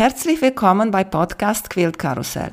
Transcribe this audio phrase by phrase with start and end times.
[0.00, 2.52] Herzlich willkommen bei Podcast Quilt Karussell.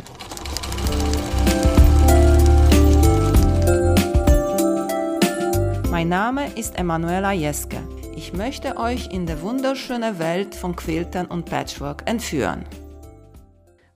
[5.89, 7.77] Mein Name ist Emanuela Jeske.
[8.17, 12.65] Ich möchte euch in die wunderschöne Welt von Quiltern und Patchwork entführen.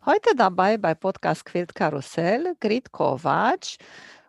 [0.05, 3.65] Heute dabei bei Podcast Quilt Karussell Grit Kovac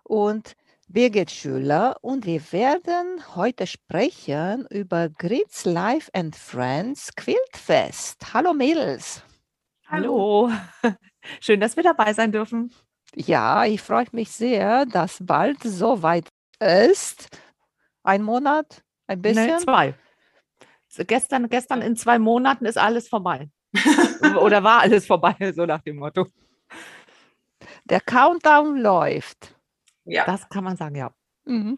[0.02, 0.56] und
[0.92, 8.34] Birgit Schüler und wir werden heute sprechen über Grits Life and Friends Quiltfest.
[8.34, 9.22] Hallo Mädels.
[9.86, 10.50] Hallo.
[11.40, 12.74] Schön, dass wir dabei sein dürfen.
[13.14, 16.28] Ja, ich freue mich sehr, dass bald so weit
[16.60, 17.28] ist.
[18.02, 19.46] Ein Monat, ein bisschen?
[19.46, 19.94] Nee, zwei.
[21.06, 23.48] Gestern, gestern in zwei Monaten ist alles vorbei.
[24.42, 26.26] Oder war alles vorbei, so nach dem Motto.
[27.86, 29.56] Der Countdown läuft.
[30.04, 30.24] Ja.
[30.24, 31.12] Das kann man sagen, ja.
[31.44, 31.76] Mhm.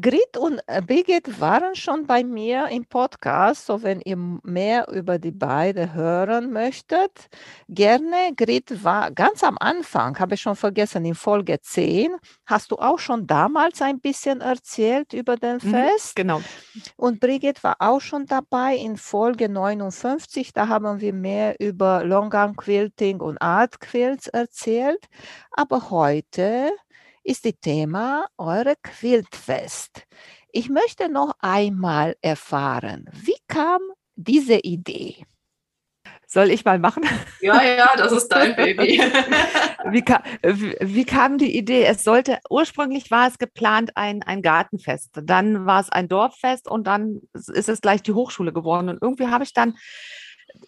[0.00, 5.18] Grit und äh, Birgit waren schon bei mir im Podcast, so wenn ihr mehr über
[5.18, 7.28] die beiden hören möchtet,
[7.68, 8.34] gerne.
[8.36, 12.16] Grit war ganz am Anfang, habe ich schon vergessen, in Folge 10.
[12.46, 16.16] Hast du auch schon damals ein bisschen erzählt über den mhm, Fest?
[16.16, 16.40] genau.
[16.96, 20.52] Und Birgit war auch schon dabei in Folge 59.
[20.52, 25.06] Da haben wir mehr über Longarm Quilting und Art Quilts erzählt.
[25.52, 26.70] Aber heute
[27.24, 30.06] ist die Thema eure Quiltfest.
[30.52, 33.80] Ich möchte noch einmal erfahren, wie kam
[34.14, 35.26] diese Idee?
[36.26, 37.04] Soll ich mal machen?
[37.40, 39.00] Ja, ja, das ist dein Baby.
[39.90, 41.84] wie, kam, wie, kam die Idee?
[41.84, 46.86] Es sollte, ursprünglich war es geplant ein, ein Gartenfest, dann war es ein Dorffest und
[46.86, 48.88] dann ist es gleich die Hochschule geworden.
[48.88, 49.76] Und irgendwie habe ich dann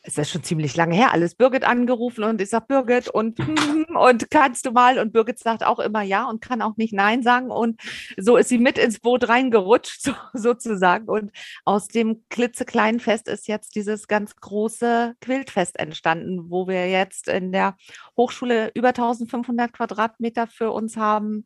[0.03, 3.39] es ist schon ziemlich lange her, alles Birgit angerufen und ich sage, Birgit und,
[3.97, 4.99] und kannst du mal?
[4.99, 7.51] Und Birgit sagt auch immer ja und kann auch nicht Nein sagen.
[7.51, 7.81] Und
[8.17, 11.09] so ist sie mit ins Boot reingerutscht, so, sozusagen.
[11.09, 11.33] Und
[11.65, 17.53] aus dem klitzekleinen Fest ist jetzt dieses ganz große Quiltfest entstanden, wo wir jetzt in
[17.53, 17.77] der
[18.17, 21.45] Hochschule über 1500 Quadratmeter für uns haben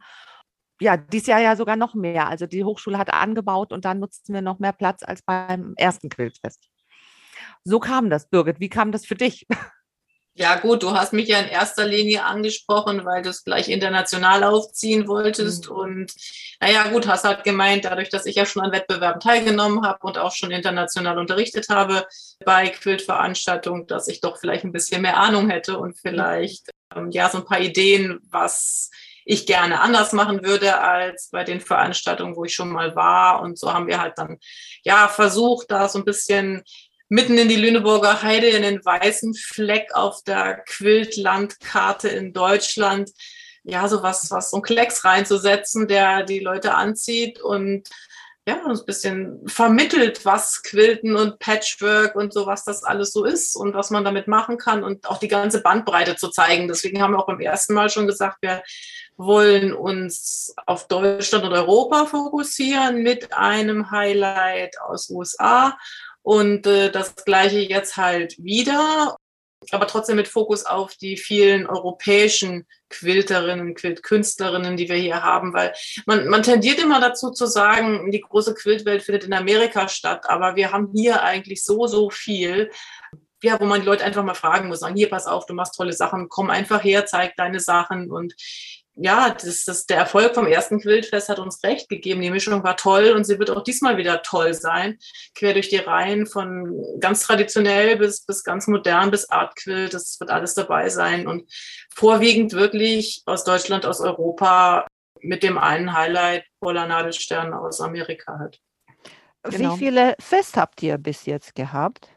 [0.82, 2.28] ja, dieses Jahr ja sogar noch mehr.
[2.28, 6.08] Also die Hochschule hat angebaut und dann nutzen wir noch mehr Platz als beim ersten
[6.08, 6.69] Quiltfest.
[7.64, 8.60] So kam das, Birgit.
[8.60, 9.46] Wie kam das für dich?
[10.34, 14.44] Ja, gut, du hast mich ja in erster Linie angesprochen, weil du es gleich international
[14.44, 15.68] aufziehen wolltest.
[15.68, 15.76] Mhm.
[15.76, 16.12] Und
[16.60, 20.18] naja, gut, hast halt gemeint, dadurch, dass ich ja schon an Wettbewerben teilgenommen habe und
[20.18, 22.06] auch schon international unterrichtet habe
[22.44, 27.28] bei Quiltveranstaltungen, dass ich doch vielleicht ein bisschen mehr Ahnung hätte und vielleicht ähm, ja
[27.28, 28.90] so ein paar Ideen, was
[29.24, 33.42] ich gerne anders machen würde als bei den Veranstaltungen, wo ich schon mal war.
[33.42, 34.38] Und so haben wir halt dann
[34.84, 36.62] ja versucht, da so ein bisschen
[37.10, 43.10] mitten in die Lüneburger Heide in den weißen Fleck auf der Quiltlandkarte in Deutschland,
[43.64, 47.88] ja, so was, was so ein Klecks reinzusetzen, der die Leute anzieht und
[48.46, 53.54] ja, ein bisschen vermittelt, was Quilten und Patchwork und so, was das alles so ist
[53.54, 56.68] und was man damit machen kann und auch die ganze Bandbreite zu zeigen.
[56.68, 58.62] Deswegen haben wir auch beim ersten Mal schon gesagt, wir
[59.16, 65.76] wollen uns auf Deutschland und Europa fokussieren mit einem Highlight aus USA
[66.22, 69.16] und äh, das gleiche jetzt halt wieder,
[69.72, 75.72] aber trotzdem mit Fokus auf die vielen europäischen Quilterinnen, Quiltkünstlerinnen, die wir hier haben, weil
[76.06, 80.56] man, man tendiert immer dazu zu sagen, die große Quiltwelt findet in Amerika statt, aber
[80.56, 82.70] wir haben hier eigentlich so, so viel,
[83.42, 85.74] ja, wo man die Leute einfach mal fragen muss, sagen, hier, pass auf, du machst
[85.74, 88.34] tolle Sachen, komm einfach her, zeig deine Sachen und
[89.02, 92.20] ja, das, das, der Erfolg vom ersten Quiltfest hat uns recht gegeben.
[92.20, 94.98] Die Mischung war toll und sie wird auch diesmal wieder toll sein.
[95.34, 99.94] Quer durch die Reihen von ganz traditionell bis, bis ganz modern bis Art Quilt.
[99.94, 101.50] Das wird alles dabei sein und
[101.94, 104.86] vorwiegend wirklich aus Deutschland, aus Europa
[105.22, 108.60] mit dem einen Highlight Paula Nadelstern aus Amerika halt.
[109.44, 109.74] Genau.
[109.74, 112.08] Wie viele Fest habt ihr bis jetzt gehabt?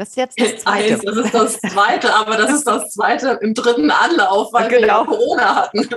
[0.00, 0.94] Das ist jetzt das zweite.
[0.94, 5.02] Eins, das ist das zweite, aber das ist das zweite im dritten Anlauf, weil genau.
[5.02, 5.90] wir Corona hatten.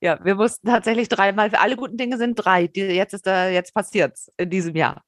[0.00, 2.66] Ja, wir mussten tatsächlich dreimal, für alle guten Dinge sind drei.
[2.66, 5.04] Die, jetzt ist da, jetzt passiert in diesem Jahr.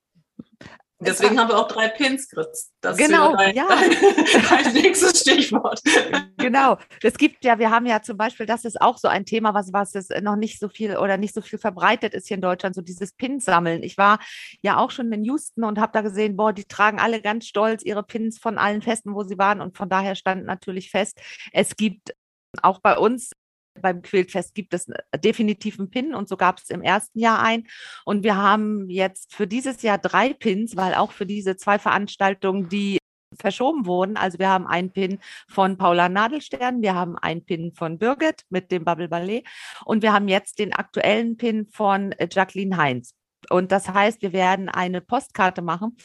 [0.99, 2.73] Deswegen haben wir auch drei Pins, Chris.
[2.81, 3.67] Das genau, dein, ja.
[4.49, 5.82] Dein, nächstes Stichwort.
[6.38, 6.79] Genau.
[7.03, 9.75] Es gibt ja, wir haben ja zum Beispiel, das ist auch so ein Thema, was,
[9.75, 12.75] was es noch nicht so viel oder nicht so viel verbreitet ist hier in Deutschland,
[12.75, 13.82] so dieses Pins sammeln.
[13.82, 14.20] Ich war
[14.62, 17.82] ja auch schon in Houston und habe da gesehen, boah, die tragen alle ganz stolz
[17.82, 19.61] ihre Pins von allen Festen, wo sie waren.
[19.61, 21.20] Und von daher stand natürlich fest,
[21.53, 22.15] es gibt
[22.62, 23.32] auch bei uns
[23.81, 27.43] beim Quiltfest gibt es äh, definitiv einen Pin und so gab es im ersten Jahr
[27.43, 27.67] ein.
[28.05, 32.69] Und wir haben jetzt für dieses Jahr drei Pins, weil auch für diese zwei Veranstaltungen,
[32.69, 32.99] die
[33.34, 34.17] verschoben wurden.
[34.17, 35.19] Also wir haben einen Pin
[35.49, 39.44] von Paula Nadelstern, wir haben einen Pin von Birgit mit dem Bubble Ballet
[39.84, 43.14] und wir haben jetzt den aktuellen Pin von äh, Jacqueline Heinz.
[43.50, 45.96] Und das heißt, wir werden eine Postkarte machen,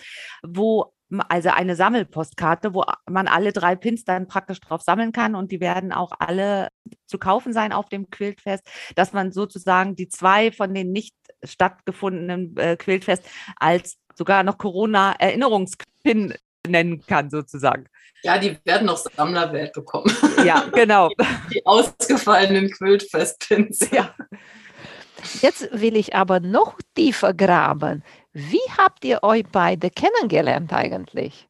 [0.44, 0.94] wo
[1.28, 5.60] also eine Sammelpostkarte, wo man alle drei Pins dann praktisch drauf sammeln kann und die
[5.60, 6.70] werden auch alle
[7.06, 8.64] zu kaufen sein auf dem Quiltfest,
[8.96, 13.24] dass man sozusagen die zwei von den nicht stattgefundenen äh, Quiltfest
[13.58, 16.36] als sogar noch Corona-Erinnerungspin
[16.68, 17.86] nennen kann, sozusagen.
[18.24, 20.16] Ja, die werden noch Sammlerwert bekommen.
[20.46, 21.10] Ja, genau.
[21.10, 23.92] Die, die ausgefallenen Quiltfestpins.
[23.92, 24.16] Ja.
[25.42, 28.04] Jetzt will ich aber noch tiefer graben.
[28.34, 31.50] Wie habt ihr euch beide kennengelernt eigentlich?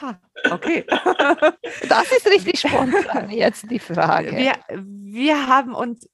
[0.00, 0.20] Ha,
[0.50, 0.84] okay.
[1.88, 4.36] das ist richtig spontan jetzt die Frage.
[4.36, 6.08] Wir, wir haben uns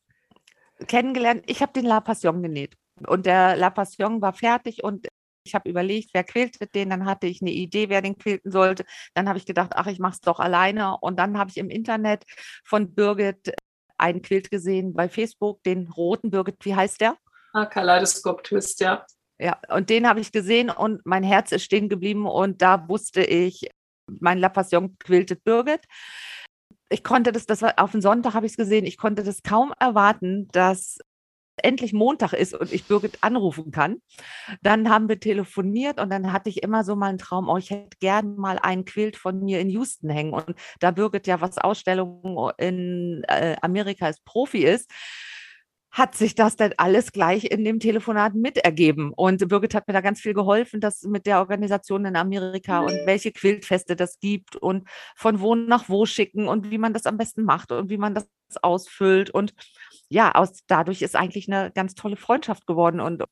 [0.87, 1.44] kennengelernt.
[1.47, 2.76] Ich habe den La Passion genäht
[3.06, 5.09] und der La Passion war fertig und
[5.44, 6.91] ich habe überlegt, wer quiltet den.
[6.91, 8.85] Dann hatte ich eine Idee, wer den quilten sollte.
[9.15, 10.97] Dann habe ich gedacht, ach, ich mache es doch alleine.
[10.99, 12.25] Und dann habe ich im Internet
[12.65, 13.53] von Birgit
[13.99, 17.17] einen Quilt gesehen bei Facebook, den roten Birgit, wie heißt der?
[17.53, 19.05] Ah, Kaleidoskop Twist, ja.
[19.43, 23.25] Ja, und den habe ich gesehen und mein Herz ist stehen geblieben und da wusste
[23.25, 23.69] ich,
[24.06, 25.81] mein La Passion quiltet Birgit.
[26.91, 29.43] Ich konnte das, das war auf den Sonntag habe ich es gesehen, ich konnte das
[29.43, 30.99] kaum erwarten, dass
[31.56, 34.00] endlich Montag ist und ich Birgit anrufen kann.
[34.62, 37.71] Dann haben wir telefoniert und dann hatte ich immer so mal einen Traum, oh, ich
[37.71, 40.35] hätte gern mal einen Quilt von mir in Houston hängen.
[40.35, 44.89] Und da Birgit ja, was Ausstellungen in äh, Amerika als Profi ist,
[45.93, 49.12] hat sich das dann alles gleich in dem Telefonat mitergeben.
[49.15, 52.99] Und Birgit hat mir da ganz viel geholfen, das mit der Organisation in Amerika und
[53.05, 57.19] welche Quiltfeste das gibt und von wo nach wo schicken und wie man das am
[57.19, 58.27] besten macht und wie man das
[58.62, 59.29] ausfüllt.
[59.31, 59.53] Und
[60.09, 63.00] ja, aus, dadurch ist eigentlich eine ganz tolle Freundschaft geworden.
[63.00, 63.25] Und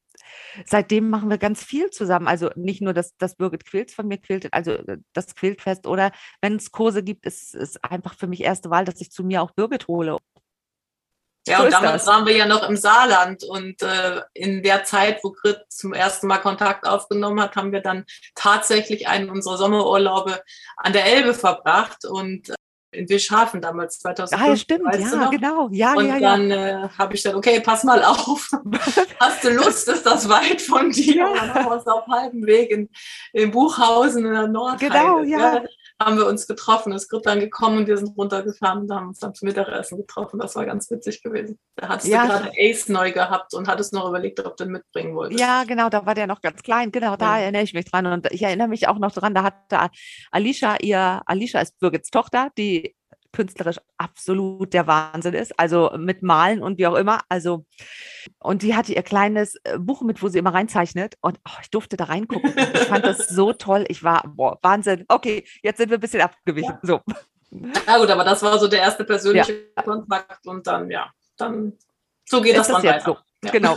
[0.67, 2.29] seitdem machen wir ganz viel zusammen.
[2.29, 6.13] Also nicht nur, dass das Birgit Quilts von mir quiltet, also äh, das Quiltfest oder
[6.43, 9.41] wenn es Kurse gibt, ist es einfach für mich erste Wahl, dass ich zu mir
[9.43, 10.19] auch Birgit hole
[11.51, 15.23] ja, so und damals waren wir ja noch im Saarland und äh, in der Zeit,
[15.23, 18.05] wo Grit zum ersten Mal Kontakt aufgenommen hat, haben wir dann
[18.35, 20.43] tatsächlich einen unserer Sommerurlaube
[20.77, 22.55] an der Elbe verbracht und äh,
[22.93, 24.43] in Wilshafen damals 2005.
[24.43, 25.69] Ah, ja, stimmt, ja, genau.
[25.71, 28.51] Ja, und ja, dann äh, habe ich gesagt, okay, pass mal auf.
[29.21, 31.17] Hast du Lust, ist das weit von dir?
[31.17, 31.27] Ja.
[31.29, 32.89] Und dann haben wir uns auf halbem Weg in,
[33.33, 34.93] in Buchhausen in der Nordheide.
[34.93, 35.63] Genau, ja
[36.01, 36.93] haben wir uns getroffen.
[36.93, 40.41] Es ist dann gekommen und wir sind runtergefahren und haben uns dann zum Mittagessen getroffen.
[40.41, 41.59] Das war ganz witzig gewesen.
[41.77, 42.23] Da hattest ja.
[42.23, 45.41] du gerade Ace neu gehabt und hattest noch überlegt, ob du ihn mitbringen wolltest.
[45.41, 46.91] Ja, genau, da war der noch ganz klein.
[46.91, 47.43] Genau, da ja.
[47.43, 48.07] erinnere ich mich dran.
[48.07, 49.91] Und ich erinnere mich auch noch dran, da hatte
[50.31, 52.97] Alicia ihr, Alicia ist Birgits Tochter, die
[53.33, 55.59] künstlerisch absolut der Wahnsinn ist.
[55.59, 57.21] Also mit Malen und wie auch immer.
[57.29, 57.65] Also,
[58.39, 61.17] und die hatte ihr kleines äh, Buch mit, wo sie immer reinzeichnet.
[61.21, 62.53] Und oh, ich durfte da reingucken.
[62.57, 63.85] Ich fand das so toll.
[63.89, 65.05] Ich war, boah, Wahnsinn.
[65.09, 66.73] Okay, jetzt sind wir ein bisschen abgewichen.
[66.73, 66.79] Ja.
[66.83, 67.01] So.
[67.87, 69.83] Ja, gut, aber das war so der erste persönliche ja.
[69.83, 71.73] Kontakt und dann, ja, dann
[72.25, 73.05] so geht ist das, das dann weiter.
[73.05, 73.17] So.
[73.47, 73.51] Ja.
[73.51, 73.77] Genau.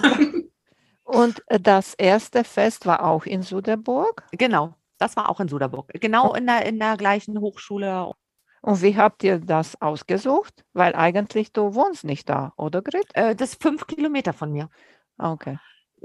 [1.04, 4.24] und äh, das erste Fest war auch in Suderburg?
[4.32, 5.90] Genau, das war auch in Suderburg.
[6.00, 6.36] Genau oh.
[6.36, 8.14] in der, in der gleichen Hochschule
[8.64, 10.64] und wie habt ihr das ausgesucht?
[10.72, 13.08] Weil eigentlich du wohnst nicht da, oder Grit?
[13.14, 14.70] Äh, das ist fünf Kilometer von mir.
[15.18, 15.58] Ah, okay.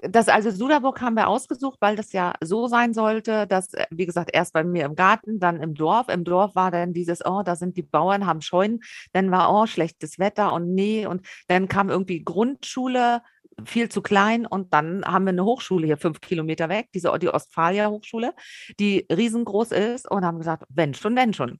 [0.02, 4.06] Das also Suderburg haben wir ausgesucht, weil das ja so sein sollte, dass, äh, wie
[4.06, 6.08] gesagt, erst bei mir im Garten, dann im Dorf.
[6.08, 8.81] Im Dorf war dann dieses, oh, da sind die Bauern, haben Scheunen.
[9.12, 11.06] Dann war, oh, schlechtes Wetter und nee.
[11.06, 13.22] Und dann kam irgendwie Grundschule,
[13.64, 17.28] viel zu klein und dann haben wir eine Hochschule hier fünf Kilometer weg, diese, die
[17.28, 18.34] Ostfalia Hochschule,
[18.81, 21.58] die riesengroß ist und haben gesagt, wenn schon, denn schon.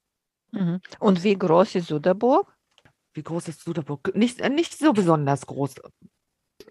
[0.51, 0.81] Mhm.
[0.99, 2.53] Und wie groß ist Suderburg?
[3.13, 4.15] Wie groß ist Suderburg?
[4.15, 5.75] Nicht, äh, nicht so besonders groß.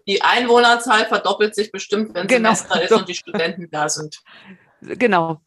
[0.07, 2.53] Die Einwohnerzahl verdoppelt sich bestimmt, wenn genau.
[2.53, 4.21] Semester ist und die Studenten da sind.
[4.81, 5.41] Genau.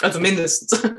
[0.00, 0.82] Also mindestens.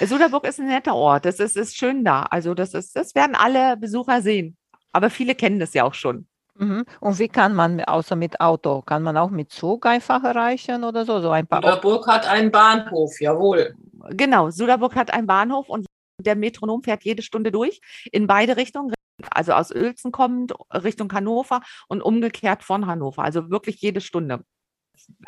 [0.00, 1.24] Suderburg ist ein netter Ort.
[1.24, 2.22] Das ist, ist schön da.
[2.22, 4.56] Also das ist, das werden alle Besucher sehen.
[4.92, 6.28] Aber viele kennen das ja auch schon.
[6.54, 6.84] Mhm.
[7.00, 8.82] Und wie kann man außer mit Auto?
[8.82, 11.20] Kann man auch mit Zug einfach erreichen oder so?
[11.20, 13.74] so ein paar Suderburg hat einen Bahnhof, jawohl.
[14.10, 15.86] Genau, Suderburg hat einen Bahnhof und
[16.20, 17.80] der Metronom fährt jede Stunde durch
[18.12, 18.92] in beide Richtungen,
[19.30, 24.44] also aus Uelzen kommend Richtung Hannover und umgekehrt von Hannover, also wirklich jede Stunde.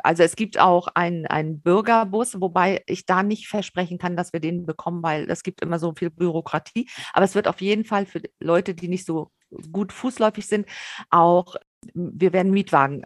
[0.03, 4.41] Also es gibt auch einen, einen Bürgerbus, wobei ich da nicht versprechen kann, dass wir
[4.41, 6.89] den bekommen, weil es gibt immer so viel Bürokratie.
[7.13, 9.31] Aber es wird auf jeden Fall für Leute, die nicht so
[9.73, 10.67] gut fußläufig sind,
[11.11, 11.57] auch,
[11.95, 13.05] wir werden Mietwagen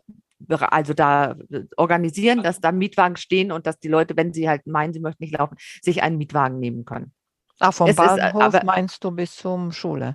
[0.48, 4.66] also da äh, organisieren, dass da Mietwagen stehen und dass die Leute, wenn sie halt
[4.66, 7.12] meinen, sie möchten nicht laufen, sich einen Mietwagen nehmen können.
[7.60, 10.14] Ach, vom es Bahnhof ist, äh, meinst du bis zum Schule?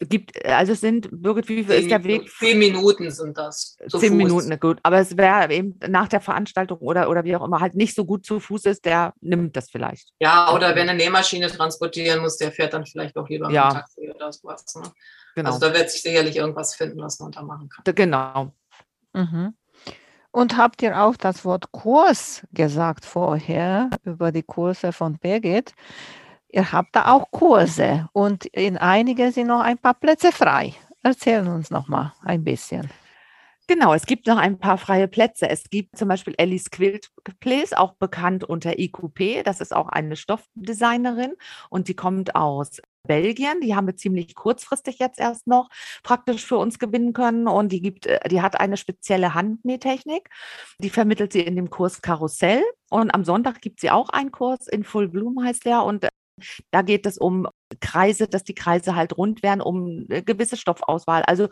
[0.00, 2.28] Gibt, also es sind, Birgit, wie viel ist der Weg?
[2.38, 3.76] Zehn Minuten sind das.
[3.76, 4.10] Zehn Fuß.
[4.10, 4.78] Minuten, gut.
[4.82, 8.06] Aber es wäre eben nach der Veranstaltung oder, oder wie auch immer halt nicht so
[8.06, 10.10] gut zu Fuß ist, der nimmt das vielleicht.
[10.18, 13.66] Ja, oder wenn eine Nähmaschine transportieren muss, der fährt dann vielleicht auch lieber ja.
[13.66, 14.74] mit dem Taxi oder sowas.
[14.74, 14.90] Ne?
[15.34, 15.52] Genau.
[15.52, 17.94] Also da wird sich sicherlich irgendwas finden, was man da machen kann.
[17.94, 18.54] Genau.
[19.12, 19.54] Mhm.
[20.32, 25.74] Und habt ihr auch das Wort Kurs gesagt vorher über die Kurse von Birgit?
[26.48, 30.74] Ihr habt da auch Kurse und in einigen sind noch ein paar Plätze frei.
[31.02, 32.90] Erzählen uns noch mal ein bisschen.
[33.66, 35.48] Genau, es gibt noch ein paar freie Plätze.
[35.48, 37.08] Es gibt zum Beispiel Alice Quilt
[37.38, 39.44] Place, auch bekannt unter IQP.
[39.44, 41.34] Das ist auch eine Stoffdesignerin
[41.70, 43.60] und die kommt aus Belgien.
[43.60, 45.68] Die haben wir ziemlich kurzfristig jetzt erst noch
[46.02, 47.48] praktisch für uns gewinnen können.
[47.48, 50.28] Und die gibt, äh, die hat eine spezielle Handnähtechnik.
[50.78, 52.62] Die vermittelt sie in dem Kurs Karussell.
[52.90, 55.84] Und am Sonntag gibt sie auch einen Kurs in Full Bloom heißt der.
[55.84, 56.08] Und äh,
[56.70, 57.48] da geht es um
[57.80, 61.22] Kreise, dass die Kreise halt rund werden, um eine gewisse Stoffauswahl.
[61.22, 61.48] Also,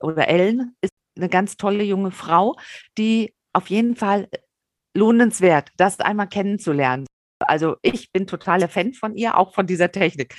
[0.00, 2.56] oder Ellen ist eine ganz tolle junge Frau,
[2.98, 4.28] die auf jeden Fall
[4.94, 7.06] lohnenswert, das einmal kennenzulernen.
[7.48, 10.34] Also ich bin totaler Fan von ihr, auch von dieser Technik.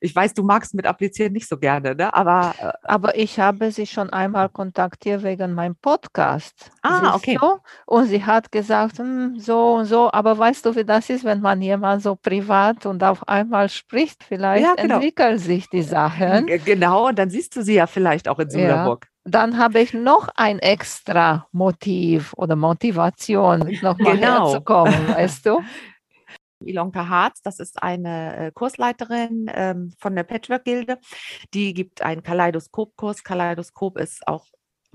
[0.00, 2.12] Ich weiß, du magst mit Applizieren nicht so gerne, ne?
[2.14, 2.54] aber...
[2.58, 6.70] Äh, aber ich habe sie schon einmal kontaktiert wegen meinem Podcast.
[6.82, 7.36] Ah, okay.
[7.40, 7.58] Du?
[7.86, 11.40] Und sie hat gesagt, hm, so und so, aber weißt du, wie das ist, wenn
[11.40, 14.96] man jemand so privat und auf einmal spricht, vielleicht ja, genau.
[14.96, 16.46] entwickeln sich die Sachen.
[16.64, 19.04] Genau, und dann siehst du sie ja vielleicht auch in Süderburg.
[19.04, 24.46] Ja dann habe ich noch ein extra Motiv oder Motivation, nochmal genau.
[24.46, 25.60] herzukommen, weißt du?
[26.60, 30.98] Ilonka Harz, das ist eine äh, Kursleiterin ähm, von der Patchwork-Gilde.
[31.54, 33.24] Die gibt einen Kaleidoskop-Kurs.
[33.24, 34.46] Kaleidoskop ist auch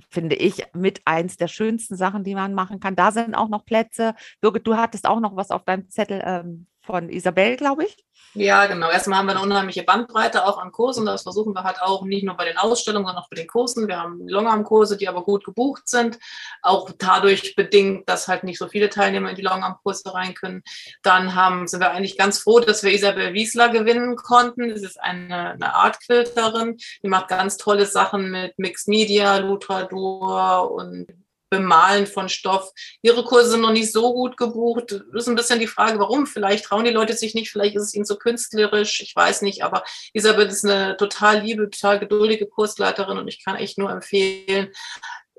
[0.10, 2.96] finde ich, mit eins der schönsten Sachen, die man machen kann.
[2.96, 4.14] Da sind auch noch Plätze.
[4.42, 7.98] Birgit, du hattest auch noch was auf deinem Zettel ähm, von Isabel, glaube ich.
[8.38, 8.90] Ja, genau.
[8.90, 11.06] Erstmal haben wir eine unheimliche Bandbreite auch an Kursen.
[11.06, 13.88] Das versuchen wir halt auch nicht nur bei den Ausstellungen, sondern auch bei den Kursen.
[13.88, 16.20] Wir haben Longarm-Kurse, die aber gut gebucht sind.
[16.62, 20.64] Auch dadurch bedingt, dass halt nicht so viele Teilnehmer in die Longarm-Kurse rein können.
[21.02, 24.68] Dann haben, sind wir eigentlich ganz froh, dass wir Isabel Wiesler gewinnen konnten.
[24.68, 26.76] Das ist eine, eine Artquilterin.
[27.04, 31.08] Die macht ganz tolle Sachen mit Mixed Media, Lutradur und
[31.50, 32.72] Bemalen von Stoff.
[33.02, 34.92] Ihre Kurse sind noch nicht so gut gebucht.
[34.92, 36.28] Das ist ein bisschen die Frage, warum.
[36.28, 39.64] Vielleicht trauen die Leute sich nicht, vielleicht ist es ihnen so künstlerisch, ich weiß nicht.
[39.64, 39.84] Aber
[40.14, 44.72] Isabel ist eine total liebe, total geduldige Kursleiterin und ich kann echt nur empfehlen,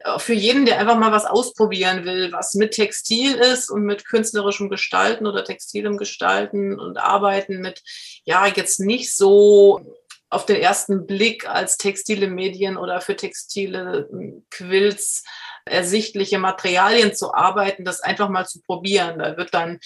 [0.06, 4.04] äh, für jeden, der einfach mal was ausprobieren will, was mit Textil ist und mit
[4.06, 7.82] künstlerischem Gestalten oder textilem Gestalten und Arbeiten mit,
[8.24, 9.80] ja, jetzt nicht so
[10.28, 15.22] auf den ersten Blick als textile Medien oder für textile hm, Quills
[15.66, 19.18] ersichtliche Materialien zu arbeiten, das einfach mal zu probieren.
[19.18, 19.78] Da wird dann,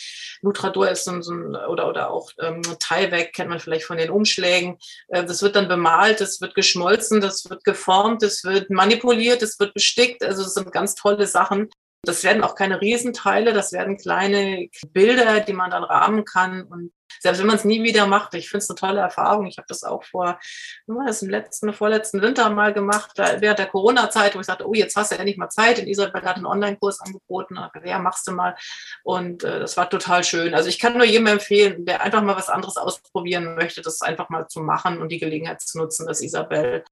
[0.42, 4.78] Nutradur ist so ein, oder, oder auch ähm, Teilweg, kennt man vielleicht von den Umschlägen.
[5.08, 9.58] Äh, das wird dann bemalt, das wird geschmolzen, das wird geformt, das wird manipuliert, das
[9.58, 10.22] wird bestickt.
[10.22, 11.70] Also das sind ganz tolle Sachen.
[12.02, 16.62] Das werden auch keine Riesenteile, das werden kleine Bilder, die man dann rahmen kann.
[16.62, 19.46] Und selbst wenn man es nie wieder macht, ich finde es eine tolle Erfahrung.
[19.46, 20.40] Ich habe das auch vor,
[20.86, 24.96] das im letzten, vorletzten Winter mal gemacht, während der Corona-Zeit, wo ich sagte, oh, jetzt
[24.96, 25.78] hast du endlich mal Zeit.
[25.78, 27.58] Und Isabel hat einen Online-Kurs angeboten.
[27.84, 28.56] Ja, machst du mal.
[29.02, 30.54] Und äh, das war total schön.
[30.54, 34.30] Also ich kann nur jedem empfehlen, der einfach mal was anderes ausprobieren möchte, das einfach
[34.30, 36.84] mal zu machen und die Gelegenheit zu nutzen, dass Isabel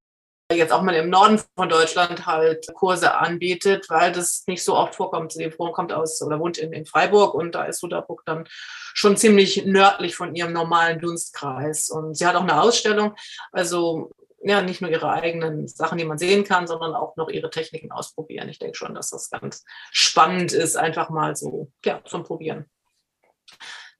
[0.55, 4.95] jetzt auch mal im Norden von Deutschland halt Kurse anbietet, weil das nicht so oft
[4.95, 5.31] vorkommt.
[5.31, 8.45] Sie kommt aus oder wohnt in, in Freiburg und da ist Suderburg dann
[8.93, 11.89] schon ziemlich nördlich von ihrem normalen Dunstkreis.
[11.89, 13.15] Und sie hat auch eine Ausstellung,
[13.51, 17.49] also ja, nicht nur ihre eigenen Sachen, die man sehen kann, sondern auch noch ihre
[17.49, 18.49] Techniken ausprobieren.
[18.49, 22.65] Ich denke schon, dass das ganz spannend ist, einfach mal so ja, zum Probieren.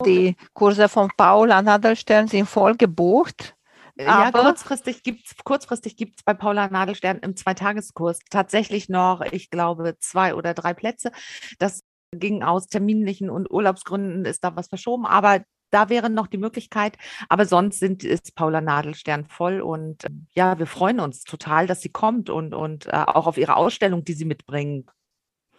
[0.05, 3.55] Die Kurse von Paula Nadelstern sind voll gebucht.
[3.99, 9.97] Ja, kurzfristig gibt es kurzfristig gibt's bei Paula Nadelstern im Zweitageskurs tatsächlich noch, ich glaube,
[9.99, 11.11] zwei oder drei Plätze.
[11.57, 16.37] Das ging aus terminlichen und Urlaubsgründen, ist da was verschoben, aber da wäre noch die
[16.37, 16.97] Möglichkeit.
[17.27, 21.89] Aber sonst sind, ist Paula Nadelstern voll und ja, wir freuen uns total, dass sie
[21.89, 24.89] kommt und, und äh, auch auf ihre Ausstellung, die sie mitbringt.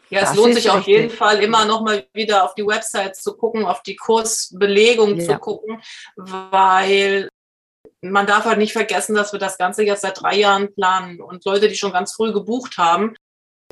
[0.08, 3.14] Ja, es das lohnt sich auf jeden Fall immer noch mal wieder auf die Website
[3.14, 5.24] zu gucken, auf die Kursbelegung ja.
[5.24, 5.80] zu gucken,
[6.16, 7.28] weil
[8.02, 11.44] man darf halt nicht vergessen, dass wir das Ganze jetzt seit drei Jahren planen und
[11.44, 13.14] Leute, die schon ganz früh gebucht haben,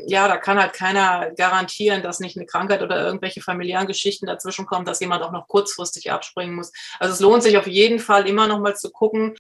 [0.07, 4.67] ja, da kann halt keiner garantieren, dass nicht eine Krankheit oder irgendwelche familiären Geschichten dazwischen
[4.67, 6.73] kommen, dass jemand auch noch kurzfristig abspringen muss.
[7.01, 9.37] Also es lohnt sich auf jeden Fall immer noch mal zu gucken,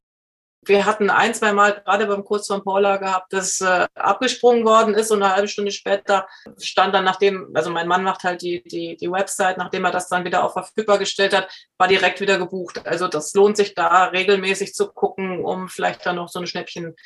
[0.64, 4.94] wir hatten ein, zwei Mal gerade beim Kurs von Paula gehabt, dass äh, abgesprungen worden
[4.94, 8.62] ist und eine halbe Stunde später stand dann, nachdem, also mein Mann macht halt die,
[8.62, 11.48] die, die Website, nachdem er das dann wieder auf verfügbar gestellt hat,
[11.78, 12.86] war direkt wieder gebucht.
[12.86, 16.96] Also das lohnt sich da regelmäßig zu gucken, um vielleicht dann noch so ein Schnäppchen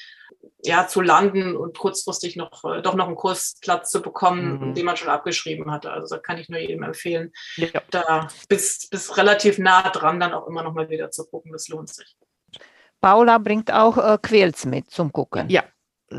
[0.65, 4.75] ja, zu landen und kurzfristig noch äh, doch noch einen Kursplatz zu bekommen, mhm.
[4.75, 5.91] den man schon abgeschrieben hatte.
[5.91, 7.69] Also da kann ich nur jedem empfehlen, ja.
[7.91, 11.53] da bis, bis relativ nah dran dann auch immer noch mal wieder zu gucken.
[11.53, 12.17] Das lohnt sich.
[13.03, 15.51] Paula bringt auch äh, Quills mit zum Gucken.
[15.51, 15.65] Ja,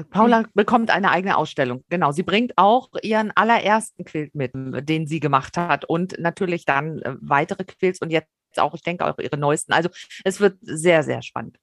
[0.09, 0.47] Paula hm.
[0.53, 1.83] bekommt eine eigene Ausstellung.
[1.89, 2.11] Genau.
[2.11, 7.15] Sie bringt auch ihren allerersten Quilt mit, den sie gemacht hat und natürlich dann äh,
[7.21, 9.73] weitere Quilts und jetzt auch, ich denke, auch ihre neuesten.
[9.73, 9.89] Also
[10.23, 11.57] es wird sehr, sehr spannend.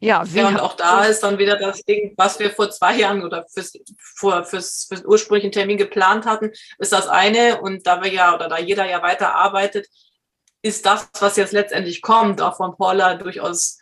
[0.00, 3.24] Ja, ja und auch da ist dann wieder das Ding, was wir vor zwei Jahren
[3.24, 7.60] oder fürs, vor, fürs, fürs ursprünglichen Termin geplant hatten, ist das eine.
[7.60, 9.88] Und da wir ja oder da jeder ja weiter arbeitet,
[10.62, 13.77] ist das, was jetzt letztendlich kommt, auch von Paula durchaus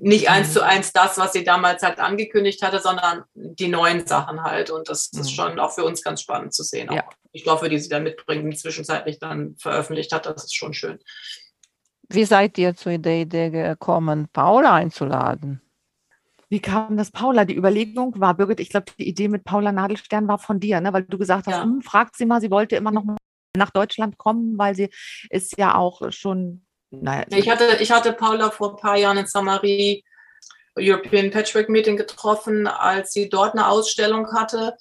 [0.00, 0.32] nicht mhm.
[0.32, 4.70] eins zu eins das, was sie damals halt angekündigt hatte, sondern die neuen Sachen halt.
[4.70, 5.34] Und das ist mhm.
[5.34, 6.88] schon auch für uns ganz spannend zu sehen.
[6.92, 7.04] Ja.
[7.04, 10.98] Auch die Stoffe, die sie da mitbringen, zwischenzeitlich dann veröffentlicht hat, das ist schon schön.
[12.08, 15.60] Wie seid ihr zu der Idee gekommen, Paula einzuladen?
[16.48, 17.44] Wie kam das, Paula?
[17.44, 20.92] Die Überlegung war, Birgit, ich glaube, die Idee mit Paula Nadelstern war von dir, ne?
[20.92, 21.62] weil du gesagt hast, ja.
[21.64, 23.04] hm, fragt sie mal, sie wollte immer noch
[23.56, 24.90] nach Deutschland kommen, weil sie
[25.30, 27.24] ist ja auch schon naja.
[27.30, 30.04] Ich hatte, ich hatte Paula vor ein paar Jahren in Samarie
[30.78, 34.76] European Patchwork Meeting getroffen, als sie dort eine Ausstellung hatte.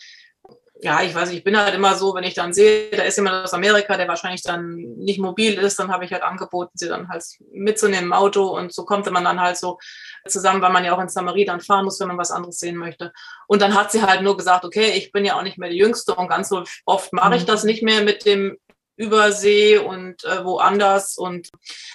[0.82, 3.46] Ja, ich weiß, ich bin halt immer so, wenn ich dann sehe, da ist jemand
[3.46, 7.08] aus Amerika, der wahrscheinlich dann nicht mobil ist, dann habe ich halt angeboten, sie dann
[7.08, 9.80] halt mitzunehmen im Auto und so kommt man dann halt so
[10.28, 12.76] zusammen, weil man ja auch in Samarie dann fahren muss, wenn man was anderes sehen
[12.76, 13.14] möchte.
[13.48, 15.78] Und dann hat sie halt nur gesagt, okay, ich bin ja auch nicht mehr die
[15.78, 17.48] Jüngste und ganz so oft mache ich mhm.
[17.48, 18.58] das nicht mehr mit dem
[18.98, 21.18] Übersee und äh, woanders.
[21.18, 21.50] Und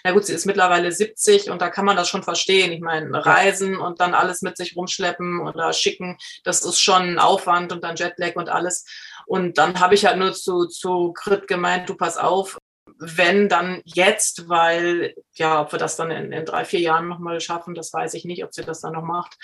[0.05, 2.73] na gut, sie ist mittlerweile 70 und da kann man das schon verstehen.
[2.73, 7.19] Ich meine, reisen und dann alles mit sich rumschleppen oder schicken, das ist schon ein
[7.19, 8.85] Aufwand und dann Jetlag und alles.
[9.27, 12.59] Und dann habe ich halt nur zu, zu Grit gemeint, du pass auf,
[12.99, 17.41] wenn dann jetzt, weil ja, ob wir das dann in, in drei, vier Jahren nochmal
[17.41, 19.37] schaffen, das weiß ich nicht, ob sie das dann noch macht.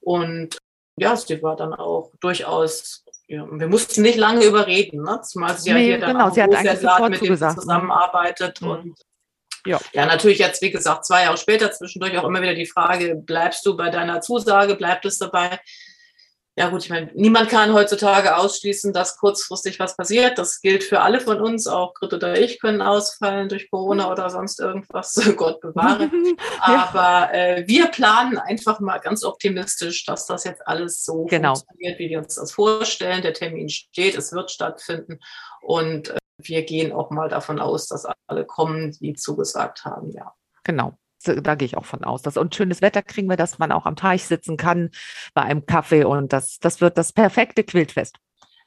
[0.00, 0.58] Und
[0.96, 5.20] ja, sie war dann auch durchaus ja, wir mussten nicht lange überreden, ne?
[5.22, 7.54] zumal sie nee, ja hier genau, dann eigentlich mit dem ne?
[7.54, 8.62] zusammenarbeitet.
[8.62, 8.68] Mhm.
[8.68, 8.98] Und
[9.66, 9.78] ja.
[9.92, 13.66] ja, natürlich jetzt, wie gesagt, zwei Jahre später zwischendurch auch immer wieder die Frage, bleibst
[13.66, 15.60] du bei deiner Zusage, bleibt es dabei?
[16.58, 20.38] Ja gut, ich meine, niemand kann heutzutage ausschließen, dass kurzfristig was passiert.
[20.38, 24.28] Das gilt für alle von uns, auch Grit oder ich können ausfallen durch Corona oder
[24.28, 26.10] sonst irgendwas, Gott bewahre.
[26.60, 31.54] Aber äh, wir planen einfach mal ganz optimistisch, dass das jetzt alles so genau.
[31.54, 33.22] funktioniert, wie wir uns das vorstellen.
[33.22, 35.20] Der Termin steht, es wird stattfinden
[35.62, 40.34] und äh, wir gehen auch mal davon aus, dass alle kommen, die zugesagt haben, ja.
[40.64, 42.22] Genau da gehe ich auch von aus.
[42.22, 44.90] Dass, und schönes Wetter kriegen wir, dass man auch am Teich sitzen kann
[45.34, 48.16] bei einem Kaffee und das, das wird das perfekte Quiltfest.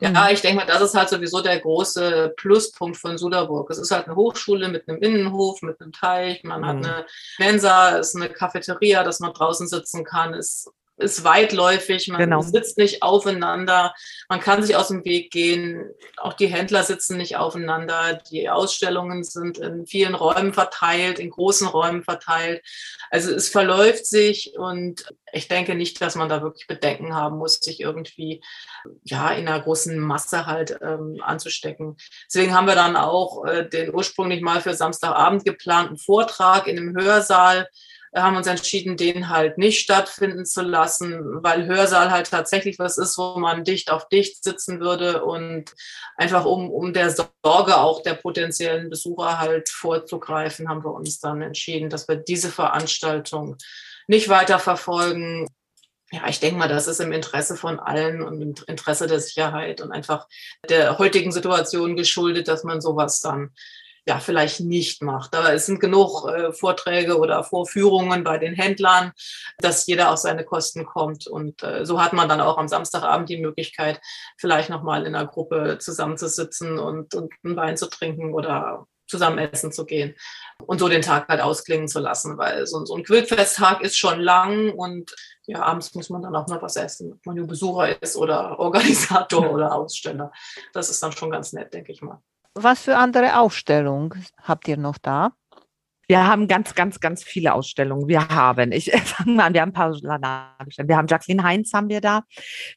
[0.02, 0.34] Ja, mhm.
[0.34, 3.70] ich denke mal, das ist halt sowieso der große Pluspunkt von Suderburg.
[3.70, 6.66] Es ist halt eine Hochschule mit einem Innenhof, mit einem Teich, man mhm.
[6.66, 7.06] hat eine
[7.38, 12.42] Mensa, es ist eine Cafeteria, dass man draußen sitzen kann, ist ist weitläufig, man genau.
[12.42, 13.94] sitzt nicht aufeinander,
[14.30, 19.24] man kann sich aus dem Weg gehen, auch die Händler sitzen nicht aufeinander, die Ausstellungen
[19.24, 22.62] sind in vielen Räumen verteilt, in großen Räumen verteilt.
[23.10, 27.60] Also es verläuft sich und ich denke nicht, dass man da wirklich Bedenken haben muss,
[27.60, 28.42] sich irgendwie
[29.04, 31.98] ja in einer großen Masse halt ähm, anzustecken.
[32.28, 36.96] Deswegen haben wir dann auch äh, den ursprünglich mal für Samstagabend geplanten Vortrag in einem
[36.96, 37.68] Hörsaal
[38.14, 43.18] haben uns entschieden, den halt nicht stattfinden zu lassen, weil Hörsaal halt tatsächlich was ist,
[43.18, 45.74] wo man dicht auf dicht sitzen würde und
[46.18, 51.42] einfach um, um der Sorge auch der potenziellen Besucher halt vorzugreifen, haben wir uns dann
[51.42, 53.56] entschieden, dass wir diese Veranstaltung
[54.08, 55.48] nicht weiter verfolgen.
[56.12, 59.80] Ja, ich denke mal, das ist im Interesse von allen und im Interesse der Sicherheit
[59.80, 60.28] und einfach
[60.70, 63.52] der heutigen Situation geschuldet, dass man sowas dann
[64.06, 65.36] ja vielleicht nicht macht.
[65.36, 69.12] Aber es sind genug äh, Vorträge oder Vorführungen bei den Händlern,
[69.60, 71.28] dass jeder auf seine Kosten kommt.
[71.28, 74.00] Und äh, so hat man dann auch am Samstagabend die Möglichkeit,
[74.38, 79.72] vielleicht nochmal in einer Gruppe zusammenzusitzen und, und ein Wein zu trinken oder zusammen essen
[79.72, 80.16] zu gehen
[80.66, 84.22] und so den Tag halt ausklingen zu lassen, weil so, so ein Quiltfesttag ist schon
[84.22, 85.14] lang und
[85.46, 88.58] ja, abends muss man dann auch noch was essen, ob man nur Besucher ist oder
[88.60, 90.32] Organisator oder Aussteller.
[90.72, 92.22] Das ist dann schon ganz nett, denke ich mal.
[92.54, 95.32] Was für andere Ausstellungen habt ihr noch da?
[96.08, 98.10] Wir haben ganz, ganz, ganz viele Ausstellungen.
[98.10, 101.88] Wir haben, ich fange mal an, wir haben ein paar Wir haben Jacqueline Heinz haben
[101.88, 102.24] wir da.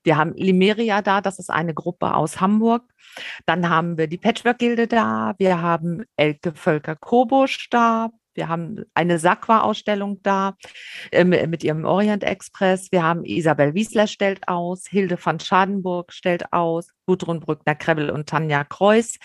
[0.04, 2.84] Wir haben Limeria da, das ist eine Gruppe aus Hamburg.
[3.44, 5.34] Dann haben wir die Patchwork-Gilde da.
[5.38, 8.10] Wir haben Elke Völker-Kobusch da.
[8.34, 10.56] Wir haben eine Sakwa-Ausstellung da
[11.12, 12.90] äh, mit ihrem Orient Express.
[12.92, 18.64] Wir haben Isabel Wiesler stellt aus, Hilde von Schadenburg stellt aus, Gudrun Brückner-Krebbel und Tanja
[18.64, 19.18] Kreuß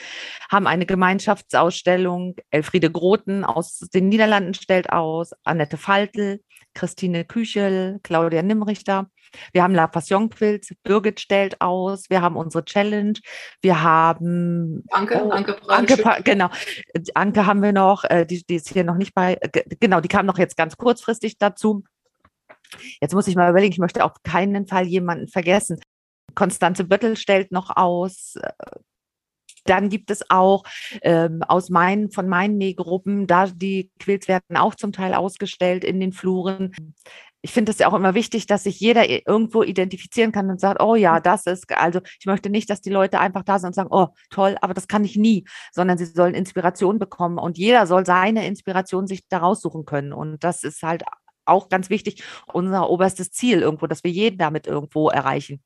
[0.52, 2.36] haben eine Gemeinschaftsausstellung.
[2.52, 6.42] Elfriede Groten aus den Niederlanden stellt aus, Annette Faltel,
[6.74, 9.10] Christine Küchel, Claudia Nimmrichter.
[9.54, 13.14] Wir haben La Passion Quilt, Birgit stellt aus, wir haben unsere Challenge,
[13.62, 16.50] wir haben Anke, oh, Anke, Anke, genau,
[17.14, 19.38] Anke haben wir noch, äh, die, die ist hier noch nicht bei,
[19.80, 21.84] genau, die kam noch jetzt ganz kurzfristig dazu.
[23.02, 25.80] Jetzt muss ich mal überlegen, ich möchte auf keinen Fall jemanden vergessen.
[26.36, 28.36] Konstanze Böttel stellt noch aus.
[29.66, 30.64] Dann gibt es auch
[31.02, 36.00] ähm, aus meinen, von meinen Nähgruppen, da die Quills werden auch zum Teil ausgestellt in
[36.00, 36.74] den Fluren
[37.42, 40.82] ich finde es ja auch immer wichtig, dass sich jeder irgendwo identifizieren kann und sagt,
[40.82, 41.24] oh ja, mhm.
[41.24, 44.08] das ist, also ich möchte nicht, dass die Leute einfach da sind und sagen, oh
[44.30, 48.46] toll, aber das kann ich nie, sondern sie sollen Inspiration bekommen und jeder soll seine
[48.46, 50.12] Inspiration sich daraus suchen können.
[50.12, 51.04] Und das ist halt
[51.46, 55.64] auch ganz wichtig, unser oberstes Ziel irgendwo, dass wir jeden damit irgendwo erreichen.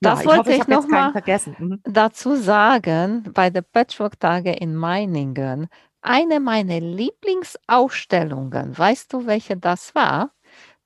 [0.00, 1.80] Das ja, wollte ich, ich noch mal mhm.
[1.84, 5.68] dazu sagen, bei der Patchwork-Tage in Meiningen,
[6.00, 10.32] eine meiner Lieblingsausstellungen, weißt du, welche das war?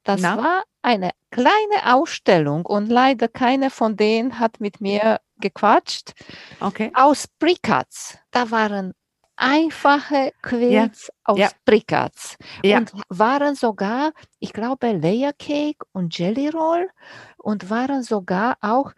[0.03, 0.37] Das Na?
[0.37, 6.13] war eine kleine Ausstellung und leider keine von denen hat mit mir gequatscht.
[6.61, 6.91] Okay.
[6.95, 8.19] Aus Brickats.
[8.31, 8.95] Da waren
[9.37, 11.15] einfache Quills ja.
[11.25, 11.49] aus ja.
[11.65, 12.79] Brickats ja.
[12.79, 16.91] und waren sogar, ich glaube, Layer Cake und Jelly Roll
[17.39, 18.93] und waren sogar auch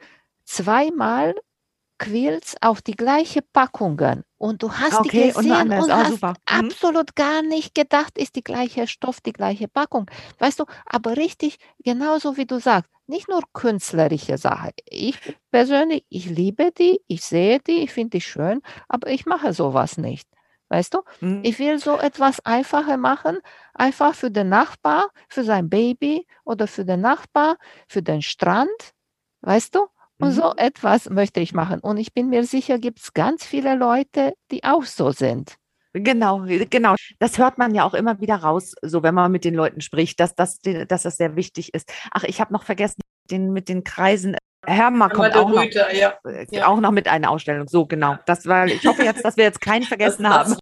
[0.45, 1.35] zweimal
[2.03, 6.35] Quills auf die gleiche Packungen und du hast okay, die gesehen und, und hast super.
[6.51, 6.59] Mhm.
[6.59, 10.11] absolut gar nicht gedacht, ist die gleiche Stoff, die gleiche Packung.
[10.39, 14.71] Weißt du, aber richtig, genauso wie du sagst, nicht nur künstlerische Sache.
[14.89, 15.19] Ich
[15.51, 19.97] persönlich, ich liebe die, ich sehe die, ich finde die schön, aber ich mache sowas
[19.97, 20.29] nicht.
[20.69, 21.41] Weißt du, mhm.
[21.45, 23.39] ich will so etwas einfacher machen,
[23.75, 28.95] einfach für den Nachbar, für sein Baby oder für den Nachbar, für den Strand,
[29.43, 29.87] weißt du?
[30.21, 30.33] Und mhm.
[30.33, 31.81] so etwas möchte ich machen.
[31.81, 35.57] Und ich bin mir sicher, gibt es ganz viele Leute, die auch so sind.
[35.95, 36.95] Genau, genau.
[37.19, 40.21] Das hört man ja auch immer wieder raus, so wenn man mit den Leuten spricht,
[40.21, 41.93] dass das, dass das sehr wichtig ist.
[42.13, 44.37] Ach, ich habe noch vergessen, den mit den Kreisen.
[44.65, 46.15] Hermann kommt auch noch, ja.
[46.25, 47.69] Äh, auch noch mit einer Ausstellung.
[47.69, 48.17] So, genau.
[48.27, 50.57] Das war, ich hoffe jetzt, dass wir jetzt keinen vergessen das, haben.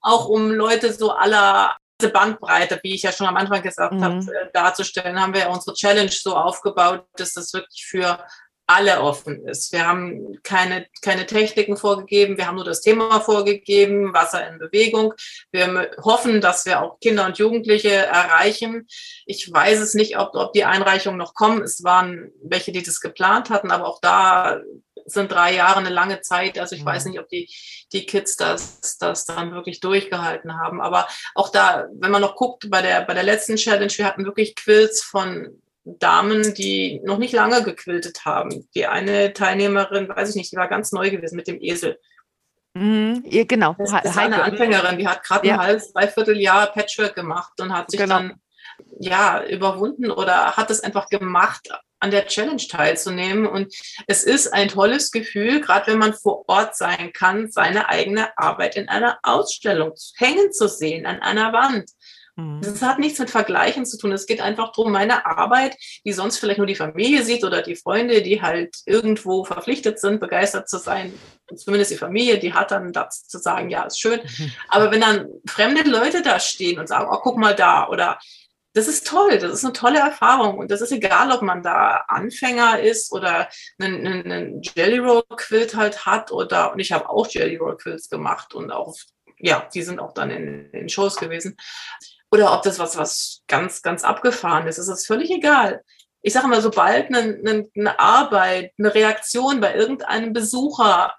[0.00, 1.76] Auch um Leute so aller
[2.12, 4.04] Bandbreite, wie ich ja schon am Anfang gesagt mhm.
[4.04, 8.18] habe, äh, darzustellen, haben wir unsere Challenge so aufgebaut, dass das wirklich für
[8.66, 9.72] alle offen ist.
[9.72, 15.14] Wir haben keine, keine Techniken vorgegeben, wir haben nur das Thema vorgegeben, Wasser in Bewegung.
[15.50, 18.86] Wir hoffen, dass wir auch Kinder und Jugendliche erreichen.
[19.26, 21.62] Ich weiß es nicht, ob, ob die Einreichungen noch kommen.
[21.62, 24.60] Es waren welche, die das geplant hatten, aber auch da
[25.06, 26.58] sind drei Jahre eine lange Zeit.
[26.58, 27.10] Also ich weiß mhm.
[27.10, 27.52] nicht, ob die,
[27.92, 30.80] die Kids das, das dann wirklich durchgehalten haben.
[30.80, 34.24] Aber auch da, wenn man noch guckt, bei der, bei der letzten Challenge, wir hatten
[34.24, 38.68] wirklich Quills von Damen, die noch nicht lange gequiltet haben.
[38.74, 41.98] Die eine Teilnehmerin, weiß ich nicht, die war ganz neu gewesen mit dem Esel.
[42.74, 43.74] Mhm, genau.
[43.78, 45.54] Das ist eine Anfängerin, die hat gerade ja.
[45.54, 48.16] ein halbes, dreiviertel Jahr Patchwork gemacht und hat sich genau.
[48.16, 48.40] dann
[48.98, 51.68] ja überwunden oder hat es einfach gemacht,
[52.02, 53.46] an der Challenge teilzunehmen.
[53.46, 53.72] Und
[54.06, 58.76] es ist ein tolles Gefühl, gerade wenn man vor Ort sein kann, seine eigene Arbeit
[58.76, 61.90] in einer Ausstellung hängen zu sehen, an einer Wand.
[62.36, 62.62] Mhm.
[62.62, 64.12] Das hat nichts mit Vergleichen zu tun.
[64.12, 67.76] Es geht einfach darum, meine Arbeit, die sonst vielleicht nur die Familie sieht oder die
[67.76, 71.12] Freunde, die halt irgendwo verpflichtet sind, begeistert zu sein.
[71.54, 74.20] Zumindest die Familie, die hat dann das zu sagen, ja, ist schön.
[74.20, 74.52] Mhm.
[74.68, 78.18] Aber wenn dann fremde Leute da stehen und sagen, oh, guck mal da oder
[78.74, 82.04] das ist toll, das ist eine tolle Erfahrung und das ist egal, ob man da
[82.08, 87.28] Anfänger ist oder einen, einen Jelly Roll Quilt halt hat oder und ich habe auch
[87.28, 88.94] Jelly Roll Quilts gemacht und auch
[89.38, 91.56] ja, die sind auch dann in, in Shows gewesen
[92.32, 94.78] oder ob das was, was ganz, ganz abgefahren ist.
[94.78, 95.82] Es ist völlig egal.
[96.22, 101.14] Ich sage mal, sobald eine, eine, eine Arbeit, eine Reaktion bei irgendeinem Besucher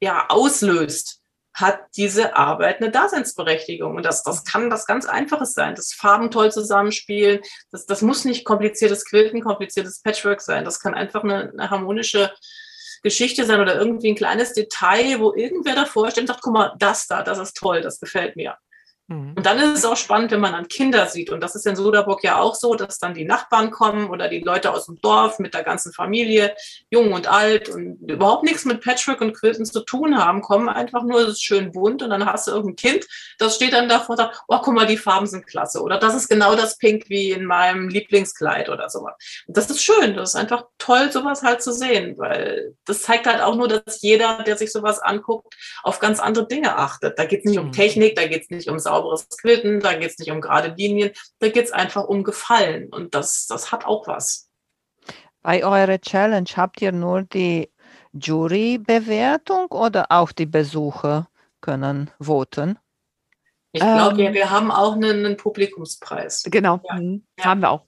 [0.00, 1.20] ja, auslöst,
[1.54, 3.96] hat diese Arbeit eine Daseinsberechtigung.
[3.96, 5.74] Und das, das kann was ganz Einfaches sein.
[5.74, 7.40] Das Farben toll zusammenspielen.
[7.72, 10.64] Das, das muss nicht kompliziertes Quilten, kompliziertes Patchwork sein.
[10.64, 12.32] Das kann einfach eine, eine harmonische
[13.02, 16.76] Geschichte sein oder irgendwie ein kleines Detail, wo irgendwer davor steht und sagt, guck mal,
[16.78, 18.56] das da, das ist toll, das gefällt mir.
[19.08, 19.32] Mhm.
[19.36, 21.30] Und dann ist es auch spannend, wenn man dann Kinder sieht.
[21.30, 24.40] Und das ist in Soderburg ja auch so, dass dann die Nachbarn kommen oder die
[24.40, 26.54] Leute aus dem Dorf mit der ganzen Familie,
[26.90, 31.02] jung und alt und überhaupt nichts mit Patchwork und Quilten zu tun haben, kommen einfach
[31.02, 33.06] nur, es ist schön bunt und dann hast du irgendein Kind,
[33.38, 35.80] das steht dann davor und sagt, oh, guck mal, die Farben sind klasse.
[35.80, 39.14] Oder das ist genau das Pink wie in meinem Lieblingskleid oder sowas.
[39.46, 43.26] Und das ist schön, das ist einfach toll, sowas halt zu sehen, weil das zeigt
[43.26, 47.18] halt auch nur, dass jeder, der sich sowas anguckt, auf ganz andere Dinge achtet.
[47.18, 47.72] Da geht es nicht um mhm.
[47.72, 50.74] Technik, da geht es nicht um Sauber sauberes Quilten, da geht es nicht um gerade
[50.76, 54.48] Linien, da geht es einfach um Gefallen und das, das hat auch was.
[55.42, 57.70] Bei eurer Challenge habt ihr nur die
[58.12, 61.28] Jurybewertung oder auch die Besucher
[61.60, 62.78] können voten?
[63.72, 66.44] Ich glaube, ähm, wir haben auch einen, einen Publikumspreis.
[66.50, 66.94] Genau, ja.
[66.96, 67.24] Mhm.
[67.40, 67.84] haben wir auch.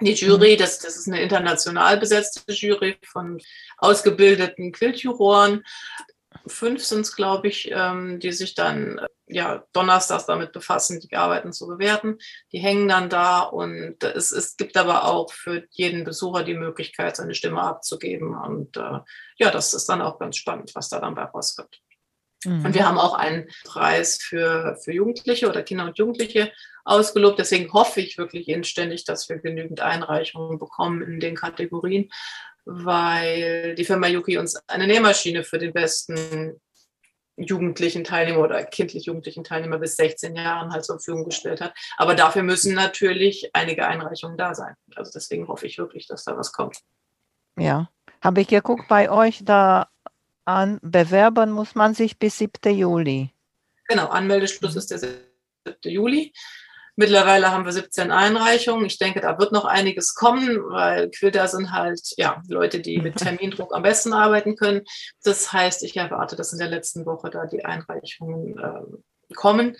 [0.00, 3.40] Die Jury, das, das ist eine international besetzte Jury von
[3.78, 5.64] ausgebildeten Quiltjuroren
[6.46, 11.52] fünf sind es, glaube ich, ähm, die sich dann ja donnerstags damit befassen, die Arbeiten
[11.52, 12.18] zu bewerten.
[12.52, 17.16] Die hängen dann da und es, es gibt aber auch für jeden Besucher die Möglichkeit,
[17.16, 18.36] seine Stimme abzugeben.
[18.36, 19.00] Und äh,
[19.38, 21.80] ja, das ist dann auch ganz spannend, was da dann bei rauskommt.
[22.44, 22.64] Mhm.
[22.64, 26.52] Und wir haben auch einen Preis für, für Jugendliche oder Kinder und Jugendliche
[26.84, 27.38] ausgelobt.
[27.38, 32.10] Deswegen hoffe ich wirklich inständig, dass wir genügend Einreichungen bekommen in den Kategorien,
[32.66, 36.60] weil die Firma Yuki uns eine Nähmaschine für den besten
[37.36, 41.74] jugendlichen Teilnehmer oder kindlich-jugendlichen Teilnehmer bis 16 Jahren halt zur Verfügung gestellt hat.
[41.96, 44.74] Aber dafür müssen natürlich einige Einreichungen da sein.
[44.94, 46.80] Also deswegen hoffe ich wirklich, dass da was kommt.
[47.58, 47.90] Ja,
[48.22, 49.88] habe ich geguckt bei euch, da
[50.44, 52.74] an bewerben muss man sich bis 7.
[52.74, 53.30] Juli.
[53.88, 55.20] Genau, Anmeldeschluss ist der 7.
[55.84, 56.32] Juli.
[56.96, 58.86] Mittlerweile haben wir 17 Einreichungen.
[58.86, 63.16] Ich denke, da wird noch einiges kommen, weil Quilter sind halt ja, Leute, die mit
[63.16, 64.82] Termindruck am besten arbeiten können.
[65.22, 69.76] Das heißt, ich erwarte, dass in der letzten Woche da die Einreichungen äh, kommen.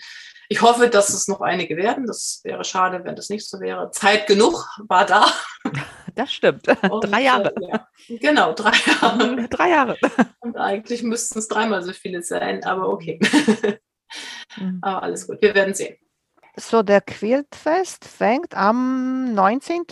[0.49, 2.05] Ich hoffe, dass es noch einige werden.
[2.05, 3.91] Das wäre schade, wenn das nicht so wäre.
[3.91, 5.25] Zeit genug war da.
[6.15, 6.67] Das stimmt.
[6.89, 7.53] Und, drei Jahre.
[7.57, 7.87] Äh, ja.
[8.07, 9.47] Genau, drei Jahre.
[9.49, 9.97] drei Jahre.
[10.39, 13.19] Und eigentlich müssten es dreimal so viele sein, aber okay.
[14.55, 14.79] Mhm.
[14.81, 15.95] aber alles gut, wir werden sehen.
[16.59, 19.83] So, der Quiltfest fängt am 19.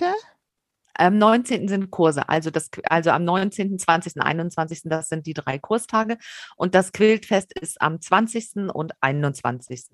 [0.97, 1.67] Am 19.
[1.67, 4.81] sind Kurse, also, das, also am 19., 20., 21.
[4.85, 6.17] das sind die drei Kurstage.
[6.55, 8.71] Und das Quiltfest ist am 20.
[8.73, 9.89] und 21.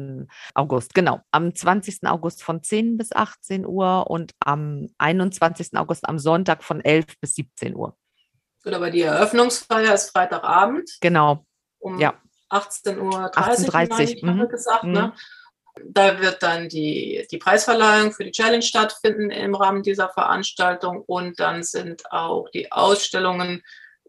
[0.53, 0.93] August.
[0.93, 2.07] Genau, am 20.
[2.07, 5.75] August von 10 bis 18 Uhr und am 21.
[5.75, 7.97] August am Sonntag von 11 bis 17 Uhr.
[8.63, 10.89] Gut, aber die Eröffnungsfeier ist Freitagabend.
[11.01, 11.43] Genau.
[11.79, 12.13] Um ja.
[12.51, 14.49] 18.30 Uhr, 18.30 Uhr, mhm.
[14.49, 14.83] gesagt.
[14.83, 15.13] Ne?
[15.83, 15.93] Mhm.
[15.93, 21.39] Da wird dann die, die Preisverleihung für die Challenge stattfinden im Rahmen dieser Veranstaltung und
[21.39, 23.63] dann sind auch die Ausstellungen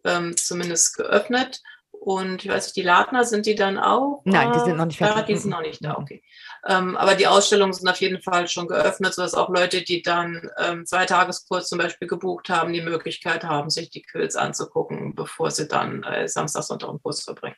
[0.05, 1.61] ähm, zumindest geöffnet.
[1.93, 4.23] Und ich weiß nicht, die Ladner sind die dann auch?
[4.25, 5.17] Nein, die sind noch nicht fertig.
[5.17, 6.21] Ja, die sind noch nicht da, okay.
[6.67, 10.51] Ähm, aber die Ausstellungen sind auf jeden Fall schon geöffnet, sodass auch Leute, die dann
[10.59, 15.53] ähm, zwei Tageskurs zum Beispiel gebucht haben, die Möglichkeit haben, sich die Quills anzugucken, bevor
[15.53, 17.57] sie dann äh, Samstag, Sonntag einen Kurs verbringen.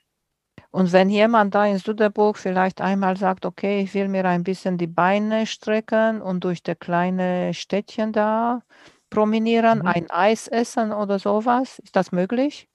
[0.75, 4.77] Und wenn jemand da in Süderburg vielleicht einmal sagt, okay, ich will mir ein bisschen
[4.77, 8.61] die Beine strecken und durch das kleine Städtchen da
[9.09, 9.87] promenieren, mhm.
[9.87, 12.69] ein Eis essen oder sowas, ist das möglich?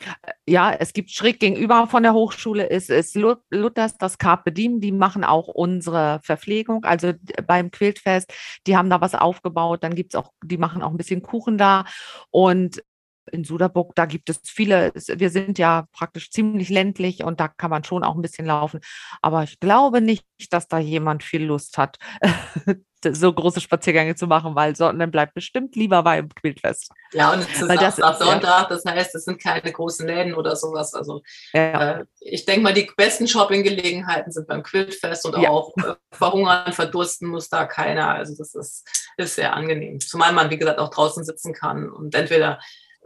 [0.00, 4.80] Äh, ja, es gibt schräg gegenüber von der Hochschule ist, ist Luthers, das Carpe Diem,
[4.80, 7.14] die machen auch unsere Verpflegung, also
[7.48, 8.32] beim Quiltfest,
[8.68, 11.58] die haben da was aufgebaut, dann gibt es auch, die machen auch ein bisschen Kuchen
[11.58, 11.84] da
[12.30, 12.80] und
[13.28, 17.70] in Suderburg, da gibt es viele, wir sind ja praktisch ziemlich ländlich und da kann
[17.70, 18.80] man schon auch ein bisschen laufen.
[19.22, 21.98] Aber ich glaube nicht, dass da jemand viel Lust hat,
[23.04, 26.90] so große Spaziergänge zu machen, weil Sonntag bleibt bestimmt lieber beim Quiltfest.
[27.12, 28.66] Ja, und es ist weil das, ab Sonntag, ja.
[28.68, 30.94] das heißt, es sind keine großen Läden oder sowas.
[30.94, 32.00] Also ja.
[32.00, 35.50] äh, ich denke mal, die besten Shoppinggelegenheiten sind beim Quiltfest und ja.
[35.50, 38.10] auch äh, verhungern, verdursten muss da keiner.
[38.10, 40.00] Also das ist, ist sehr angenehm.
[40.00, 42.58] Zumal man, wie gesagt, auch draußen sitzen kann und entweder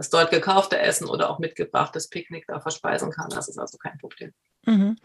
[0.03, 3.31] das dort gekaufte Essen oder auch mitgebrachtes Picknick da verspeisen kann.
[3.31, 4.33] Das ist also kein Problem.
[4.67, 4.97] Mhm.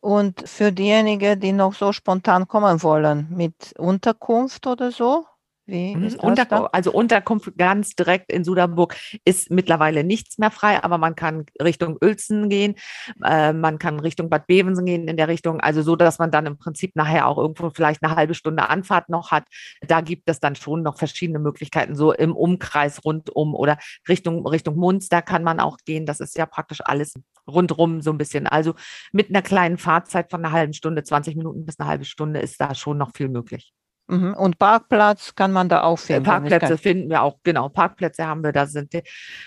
[0.00, 5.26] Und für diejenigen, die noch so spontan kommen wollen, mit Unterkunft oder so?
[5.66, 6.14] Wie mhm.
[6.20, 11.46] Unter, also Unterkunft ganz direkt in Suderburg ist mittlerweile nichts mehr frei, aber man kann
[11.62, 12.74] Richtung Uelzen gehen,
[13.24, 16.46] äh, man kann Richtung Bad Bevensen gehen in der Richtung, also so, dass man dann
[16.46, 19.44] im Prinzip nachher auch irgendwo vielleicht eine halbe Stunde Anfahrt noch hat.
[19.86, 24.76] Da gibt es dann schon noch verschiedene Möglichkeiten, so im Umkreis rundum oder Richtung, Richtung
[24.76, 26.06] Munster kann man auch gehen.
[26.06, 27.14] Das ist ja praktisch alles
[27.46, 28.48] rundrum so ein bisschen.
[28.48, 28.74] Also
[29.12, 32.60] mit einer kleinen Fahrzeit von einer halben Stunde, 20 Minuten bis eine halbe Stunde ist
[32.60, 33.72] da schon noch viel möglich.
[34.12, 34.34] Mhm.
[34.34, 36.24] Und Parkplatz kann man da auch finden.
[36.24, 37.70] Parkplätze finden wir auch, genau.
[37.70, 39.02] Parkplätze haben wir, da sind die,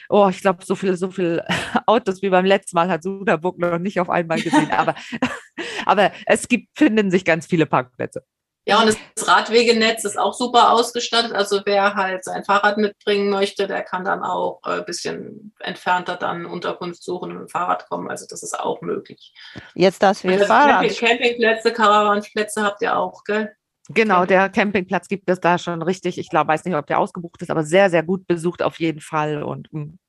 [0.10, 1.46] oh, ich glaube, so viele, so viele
[1.86, 4.72] Autos wie beim letzten Mal hat Suderburg noch nicht auf einmal gesehen.
[4.72, 4.96] aber,
[5.86, 8.24] aber es gibt, finden sich ganz viele Parkplätze.
[8.68, 11.34] Ja, und das Radwegenetz ist auch super ausgestattet.
[11.34, 16.16] Also wer halt sein Fahrrad mitbringen möchte, der kann dann auch ein äh, bisschen entfernter
[16.16, 18.10] dann Unterkunft suchen und mit dem Fahrrad kommen.
[18.10, 19.32] Also das ist auch möglich.
[19.76, 20.90] Jetzt, dass wir also Fahrrad...
[20.98, 23.56] Campingplätze, Caravanplätze habt ihr auch, gell?
[23.90, 26.18] Genau, der Campingplatz gibt es da schon richtig.
[26.18, 29.00] Ich glaube, weiß nicht, ob der ausgebucht ist, aber sehr, sehr gut besucht auf jeden
[29.00, 29.44] Fall.
[29.44, 30.00] Und, hm.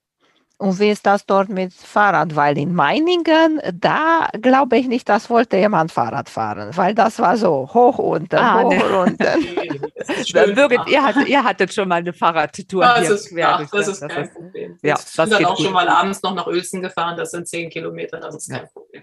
[0.56, 2.34] und wie ist das dort mit Fahrrad?
[2.36, 7.36] Weil in Meiningen, da glaube ich nicht, dass wollte jemand Fahrrad fahren, weil das war
[7.36, 8.98] so hoch unten, ah, hoch ne.
[8.98, 9.16] unten.
[10.54, 13.10] Birgit, ihr, hattet, ihr hattet schon mal eine Fahrradtour ja, hier.
[13.10, 14.78] Ist, ja, das ist kein Problem.
[14.82, 15.66] Ja, ich bin dann auch gut.
[15.66, 19.02] schon mal abends noch nach Uelzen gefahren, das sind zehn Kilometer, das ist kein Problem.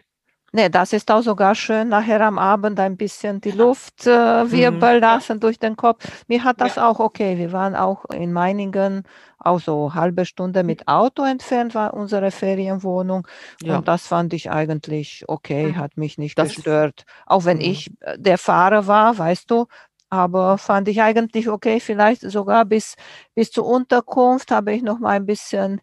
[0.55, 4.97] Nee, das ist auch sogar schön, nachher am Abend ein bisschen die Luft äh, wirbeln
[4.97, 5.01] mhm.
[5.01, 6.23] lassen durch den Kopf.
[6.27, 6.87] Mir hat das ja.
[6.87, 7.39] auch okay.
[7.39, 9.03] Wir waren auch in Meiningen,
[9.39, 13.27] auch so halbe Stunde mit Auto entfernt war unsere Ferienwohnung.
[13.63, 13.77] Ja.
[13.77, 15.77] Und das fand ich eigentlich okay, mhm.
[15.77, 17.05] hat mich nicht das gestört.
[17.25, 17.63] Auch wenn mhm.
[17.63, 19.65] ich äh, der Fahrer war, weißt du,
[20.11, 21.79] aber fand ich eigentlich okay.
[21.79, 22.93] Vielleicht sogar bis,
[23.33, 25.81] bis zur Unterkunft habe ich noch mal ein bisschen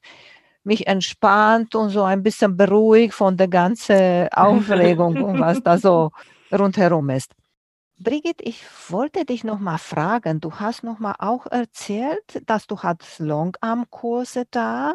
[0.64, 6.10] mich entspannt und so ein bisschen beruhigt von der ganzen Aufregung und was da so
[6.52, 7.32] rundherum ist.
[8.02, 10.40] Brigitte, ich wollte dich noch mal fragen.
[10.40, 14.94] Du hast noch mal auch erzählt, dass du hast Longarm-Kurse da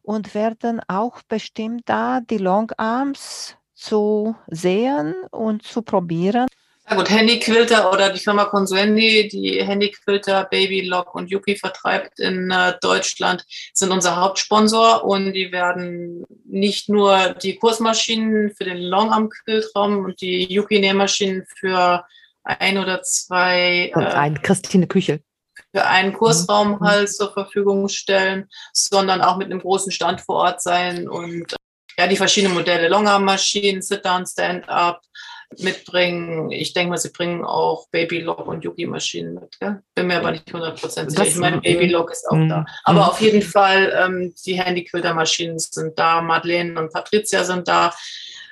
[0.00, 6.46] und werden auch bestimmt da die Longarms zu sehen und zu probieren.
[6.90, 12.50] Ja gut, Handyquilter oder die Firma Consuendi, die Handyquilter Baby Lock und Yuki vertreibt in
[12.50, 20.04] äh, Deutschland, sind unser Hauptsponsor und die werden nicht nur die Kursmaschinen für den Longarm-Quiltraum
[20.04, 22.06] und die Yuki-Nähmaschinen für
[22.42, 23.92] ein oder zwei.
[23.94, 25.20] Und äh, ein Christine Küchel
[25.74, 26.80] für einen Kursraum mhm.
[26.80, 31.54] halt zur Verfügung stellen, sondern auch mit einem großen Stand vor Ort sein und
[31.98, 35.02] ja, die verschiedenen Modelle, Longarm-Maschinen, Sit-Down, Stand-Up,
[35.56, 36.50] mitbringen.
[36.50, 39.58] Ich denke mal, sie bringen auch Babylock und Yugi-Maschinen mit.
[39.58, 39.82] Gell?
[39.94, 41.26] Bin mir aber nicht 100% sicher.
[41.26, 42.48] Ich meine, Babylock ist auch mhm.
[42.48, 42.66] da.
[42.84, 43.08] Aber mhm.
[43.08, 46.20] auf jeden Fall, ähm, die Handyquilter-Maschinen sind da.
[46.20, 47.94] Madeleine und Patricia sind da.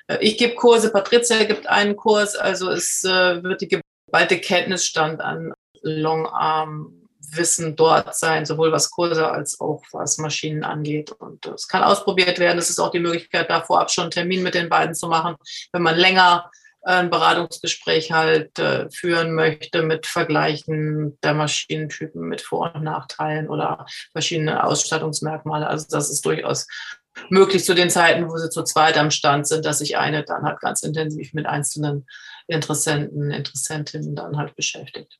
[0.06, 2.34] Äh, ich gebe Kurse, Patricia gibt einen Kurs.
[2.34, 9.28] Also es äh, wird die geballte Kenntnisstand an Longarm Wissen dort sein, sowohl was Kurse
[9.28, 11.12] als auch was Maschinen angeht.
[11.12, 12.58] Und es kann ausprobiert werden.
[12.58, 15.36] Es ist auch die Möglichkeit, da vorab schon einen Termin mit den beiden zu machen,
[15.72, 16.50] wenn man länger
[16.86, 23.86] ein Beratungsgespräch halt äh, führen möchte mit Vergleichen der Maschinentypen mit Vor- und Nachteilen oder
[24.12, 25.66] verschiedene Ausstattungsmerkmale.
[25.66, 26.68] Also das ist durchaus
[27.28, 30.44] möglich zu den Zeiten, wo sie zu zweit am Stand sind, dass sich eine dann
[30.44, 32.06] halt ganz intensiv mit einzelnen
[32.46, 35.18] Interessenten, Interessentinnen dann halt beschäftigt.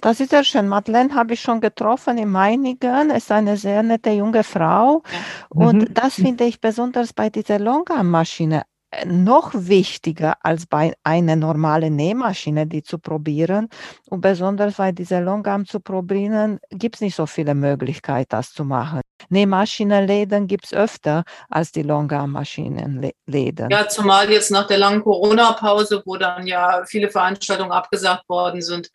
[0.00, 0.66] Das ist ja schön.
[0.66, 3.10] Madeleine habe ich schon getroffen in Meiningen.
[3.10, 5.02] Ist eine sehr nette junge Frau.
[5.12, 5.18] Ja.
[5.50, 5.94] Und mhm.
[5.94, 8.62] das finde ich besonders bei dieser Longarm-Maschine
[9.04, 13.68] noch wichtiger als bei einer normalen Nähmaschine, die zu probieren.
[14.08, 18.64] Und besonders bei dieser Longarm zu probieren, gibt es nicht so viele Möglichkeiten, das zu
[18.64, 19.00] machen.
[19.28, 23.70] Nähmaschinenläden gibt es öfter als die Longarm-Maschinenläden.
[23.70, 28.90] Ja, zumal jetzt nach der langen Corona-Pause, wo dann ja viele Veranstaltungen abgesagt worden sind,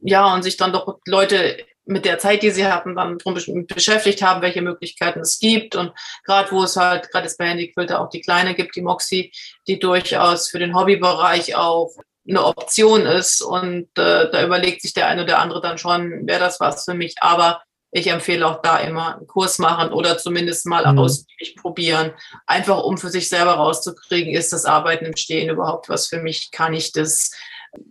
[0.00, 3.34] ja, und sich dann doch Leute mit der Zeit, die sie hatten, dann drum
[3.66, 5.74] beschäftigt haben, welche Möglichkeiten es gibt.
[5.74, 5.92] Und
[6.24, 9.32] gerade wo es halt, gerade jetzt bei Handyquilter auch die kleine gibt, die Moxie,
[9.66, 11.90] die durchaus für den Hobbybereich auch
[12.28, 13.42] eine Option ist.
[13.42, 16.94] Und äh, da überlegt sich der eine oder andere dann schon, wäre das was für
[16.94, 17.16] mich.
[17.20, 20.98] Aber ich empfehle auch da immer einen Kurs machen oder zumindest mal mhm.
[20.98, 22.12] ausgiebig probieren,
[22.46, 26.50] einfach um für sich selber rauszukriegen, ist das Arbeiten im Stehen überhaupt was für mich?
[26.50, 27.32] Kann ich das?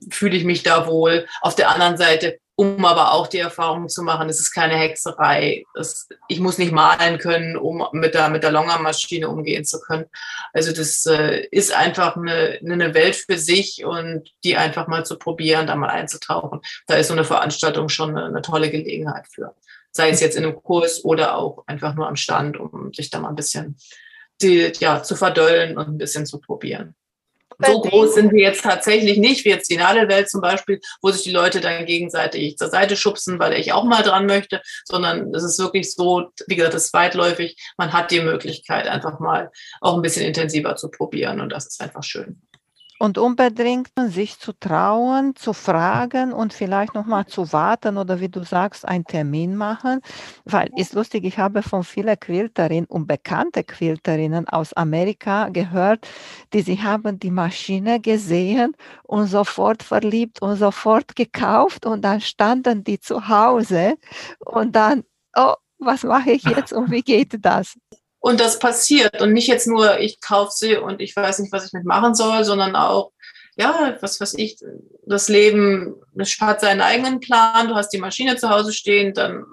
[0.09, 1.27] Fühle ich mich da wohl?
[1.41, 5.63] Auf der anderen Seite um aber auch die Erfahrung zu machen, es ist keine Hexerei.
[5.73, 10.05] Es, ich muss nicht malen können, um mit der, mit der Longer-Maschine umgehen zu können.
[10.53, 15.17] Also das äh, ist einfach eine, eine Welt für sich und die einfach mal zu
[15.17, 16.61] probieren, da mal einzutauchen.
[16.85, 19.55] Da ist so eine Veranstaltung schon eine, eine tolle Gelegenheit für.
[19.89, 23.17] Sei es jetzt in einem Kurs oder auch einfach nur am Stand, um sich da
[23.17, 23.75] mal ein bisschen
[24.39, 26.93] die, ja, zu verdollen und ein bisschen zu probieren
[27.65, 31.23] so groß sind wir jetzt tatsächlich nicht, wie jetzt die Nadelwelt zum Beispiel, wo sich
[31.23, 35.43] die Leute dann gegenseitig zur Seite schubsen, weil ich auch mal dran möchte, sondern es
[35.43, 37.57] ist wirklich so, wie gesagt, das ist weitläufig.
[37.77, 41.81] Man hat die Möglichkeit, einfach mal auch ein bisschen intensiver zu probieren und das ist
[41.81, 42.41] einfach schön
[43.01, 48.43] und unbedingt sich zu trauen, zu fragen und vielleicht nochmal zu warten oder wie du
[48.43, 50.01] sagst, einen Termin machen.
[50.45, 56.07] Weil ist lustig, ich habe von vielen Quilterinnen und bekannte Quilterinnen aus Amerika gehört,
[56.53, 62.83] die sie haben die Maschine gesehen und sofort verliebt und sofort gekauft und dann standen
[62.83, 63.95] die zu Hause
[64.45, 65.03] und dann,
[65.35, 67.73] oh, was mache ich jetzt und wie geht das?
[68.21, 69.19] Und das passiert.
[69.19, 72.45] Und nicht jetzt nur, ich kaufe sie und ich weiß nicht, was ich mitmachen soll,
[72.45, 73.11] sondern auch,
[73.57, 74.57] ja, was weiß ich,
[75.05, 77.67] das Leben das hat seinen eigenen Plan.
[77.67, 79.43] Du hast die Maschine zu Hause stehen, dann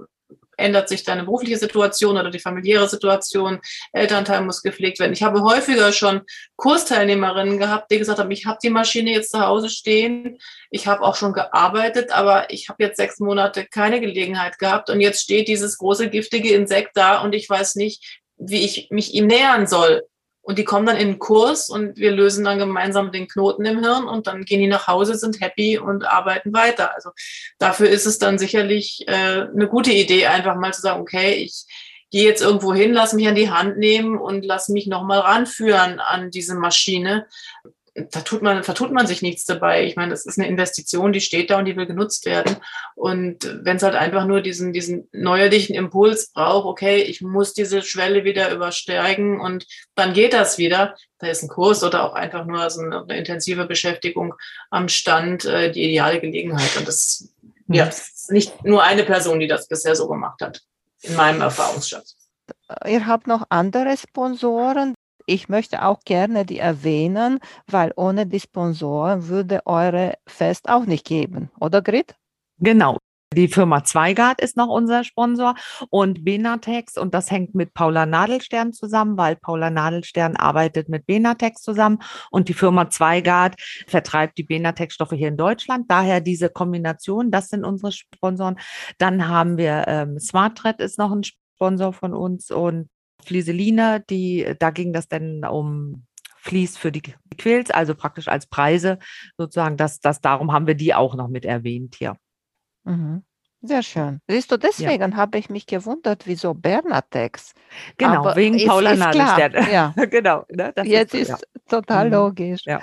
[0.59, 3.61] ändert sich deine berufliche Situation oder die familiäre Situation,
[3.93, 5.13] Elternteil muss gepflegt werden.
[5.13, 6.23] Ich habe häufiger schon
[6.57, 10.39] Kursteilnehmerinnen gehabt, die gesagt haben, ich habe die Maschine jetzt zu Hause stehen,
[10.71, 15.01] ich habe auch schon gearbeitet, aber ich habe jetzt sechs Monate keine Gelegenheit gehabt und
[15.01, 19.27] jetzt steht dieses große giftige Insekt da und ich weiß nicht, wie ich mich ihm
[19.27, 20.05] nähern soll.
[20.49, 23.81] Und die kommen dann in den Kurs und wir lösen dann gemeinsam den Knoten im
[23.81, 26.95] Hirn und dann gehen die nach Hause, sind happy und arbeiten weiter.
[26.95, 27.11] Also
[27.59, 31.67] dafür ist es dann sicherlich äh, eine gute Idee, einfach mal zu sagen, okay, ich
[32.11, 36.01] gehe jetzt irgendwo hin, lass mich an die Hand nehmen und lass mich nochmal ranführen
[36.01, 37.27] an diese Maschine.
[38.11, 39.85] Da tut man, vertut man sich nichts dabei.
[39.85, 42.57] Ich meine, das ist eine Investition, die steht da und die will genutzt werden.
[42.95, 47.83] Und wenn es halt einfach nur diesen, diesen neuerlichen Impuls braucht, okay, ich muss diese
[47.83, 50.95] Schwelle wieder übersteigen und dann geht das wieder.
[51.19, 54.35] Da ist ein Kurs oder auch einfach nur so eine, eine intensive Beschäftigung
[54.71, 56.77] am Stand äh, die ideale Gelegenheit.
[56.77, 57.33] Und das,
[57.67, 57.75] mhm.
[57.75, 60.63] ja, ist nicht nur eine Person, die das bisher so gemacht hat,
[61.03, 62.17] in meinem Erfahrungsschatz.
[62.87, 64.95] Ihr habt noch andere Sponsoren,
[65.29, 71.07] ich möchte auch gerne die erwähnen, weil ohne die Sponsoren würde eure Fest auch nicht
[71.07, 72.15] geben, oder Grit?
[72.59, 72.99] Genau.
[73.35, 75.55] Die Firma Zweigart ist noch unser Sponsor
[75.91, 81.61] und Benatex und das hängt mit Paula Nadelstern zusammen, weil Paula Nadelstern arbeitet mit Benatex
[81.61, 81.99] zusammen
[82.31, 83.55] und die Firma Zweigart
[83.87, 85.91] vertreibt die Benatex-Stoffe hier in Deutschland.
[85.91, 88.59] Daher diese Kombination, das sind unsere Sponsoren.
[88.97, 92.89] Dann haben wir ähm, SmartThread ist noch ein Sponsor von uns und
[93.25, 96.05] Flieseline, die, da ging das dann um
[96.41, 97.03] Fließ für die
[97.37, 98.99] Quills, also praktisch als Preise
[99.37, 99.77] sozusagen.
[99.77, 102.17] Das, das, darum haben wir die auch noch mit erwähnt hier.
[102.85, 103.23] Mhm.
[103.61, 104.21] Sehr schön.
[104.29, 105.17] Siehst du, deswegen ja.
[105.17, 107.55] habe ich mich gewundert, wieso Bernatex.
[107.97, 109.73] Genau, Aber wegen Paula Nadelstern.
[109.73, 110.45] Ja, genau.
[110.49, 111.61] Ne, Jetzt ist, ist ja.
[111.69, 112.13] total mhm.
[112.13, 112.63] logisch.
[112.65, 112.81] Ja.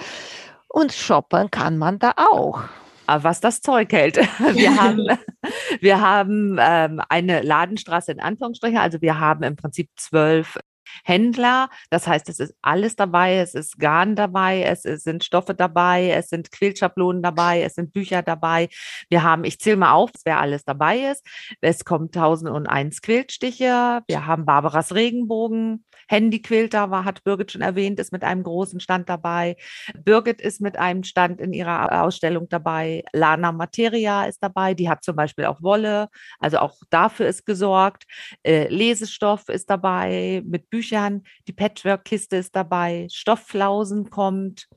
[0.68, 2.62] Und shoppen kann man da auch
[3.08, 4.18] was das Zeug hält.
[4.54, 5.08] Wir haben,
[5.82, 10.58] wir haben ähm, eine Ladenstraße in Anführungsstrichen, also wir haben im Prinzip zwölf
[11.04, 11.70] Händler.
[11.90, 16.30] Das heißt, es ist alles dabei, es ist Garn dabei, es, sind Stoffe dabei, es
[16.30, 18.70] sind Quillschablonen dabei, es sind Bücher dabei.
[19.10, 21.26] Wir haben, ich zähle mal auf, wer alles dabei ist.
[21.62, 28.12] Es kommt 1001 Quiltstiche, wir haben Barbaras Regenbogen, Handyquilter war, hat Birgit schon erwähnt, ist
[28.12, 29.56] mit einem großen Stand dabei.
[30.04, 33.04] Birgit ist mit einem Stand in ihrer Ausstellung dabei.
[33.14, 36.10] Lana Materia ist dabei, die hat zum Beispiel auch Wolle,
[36.40, 38.04] also auch dafür ist gesorgt.
[38.44, 44.68] Äh, Lesestoff ist dabei mit Büchern, die Patchwork-Kiste ist dabei, Stoffflausen kommt,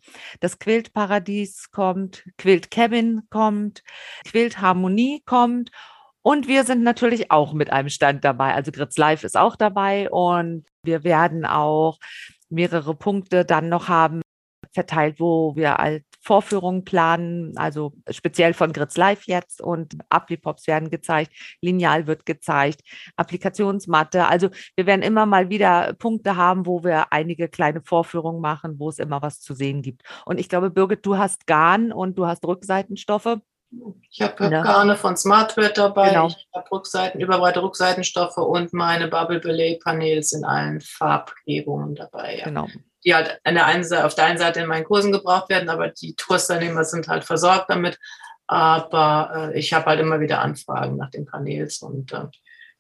[0.41, 3.83] das Quiltparadies kommt, Quilt Cabin kommt,
[4.25, 5.71] Quilt Harmonie kommt
[6.23, 8.55] und wir sind natürlich auch mit einem Stand dabei.
[8.55, 11.99] Also Gritz Live ist auch dabei und wir werden auch
[12.51, 14.23] mehrere Punkte dann noch haben
[14.73, 20.91] verteilt, wo wir als Vorführungen planen, also speziell von Gritz Live jetzt und Applikops werden
[20.91, 22.83] gezeigt, Lineal wird gezeigt,
[23.17, 24.27] Applikationsmatte.
[24.27, 28.89] Also wir werden immer mal wieder Punkte haben, wo wir einige kleine Vorführungen machen, wo
[28.89, 30.03] es immer was zu sehen gibt.
[30.25, 33.39] Und ich glaube, Birgit, du hast Garn und du hast Rückseitenstoffe.
[34.11, 34.63] Ich habe ja.
[34.63, 36.29] Garne von Smartware dabei, genau.
[36.29, 42.39] ich habe Rückseiten, überbreite Rückseitenstoffe und meine Bubble Belay Panels in allen Farbgebungen dabei.
[42.39, 42.45] Ja.
[42.45, 42.67] Genau.
[43.05, 45.69] Die halt an der einen Seite, auf der einen Seite in meinen Kursen gebraucht werden,
[45.69, 47.99] aber die Toursteilnehmer sind halt versorgt damit.
[48.47, 52.27] Aber äh, ich habe halt immer wieder Anfragen nach den Panels und äh,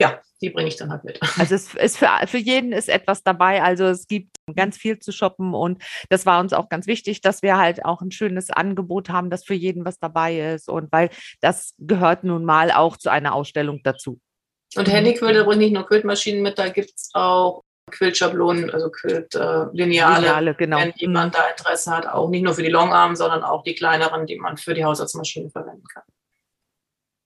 [0.00, 1.20] ja, die bringe ich dann halt mit.
[1.38, 3.62] Also es ist für, für jeden ist etwas dabei.
[3.62, 7.42] Also es gibt ganz viel zu shoppen und das war uns auch ganz wichtig, dass
[7.42, 11.10] wir halt auch ein schönes Angebot haben, dass für jeden was dabei ist und weil
[11.40, 14.20] das gehört nun mal auch zu einer Ausstellung dazu.
[14.76, 19.76] Und Handyquilte bringt nicht nur Quiltmaschinen mit, da gibt es auch Quiltschablonen, also Quiltlineale, äh,
[19.76, 20.78] Lineale, genau.
[20.78, 21.38] wenn jemand mhm.
[21.38, 24.56] da Interesse hat, auch nicht nur für die Longarm, sondern auch die kleineren, die man
[24.56, 26.04] für die Haushaltsmaschine verwenden kann.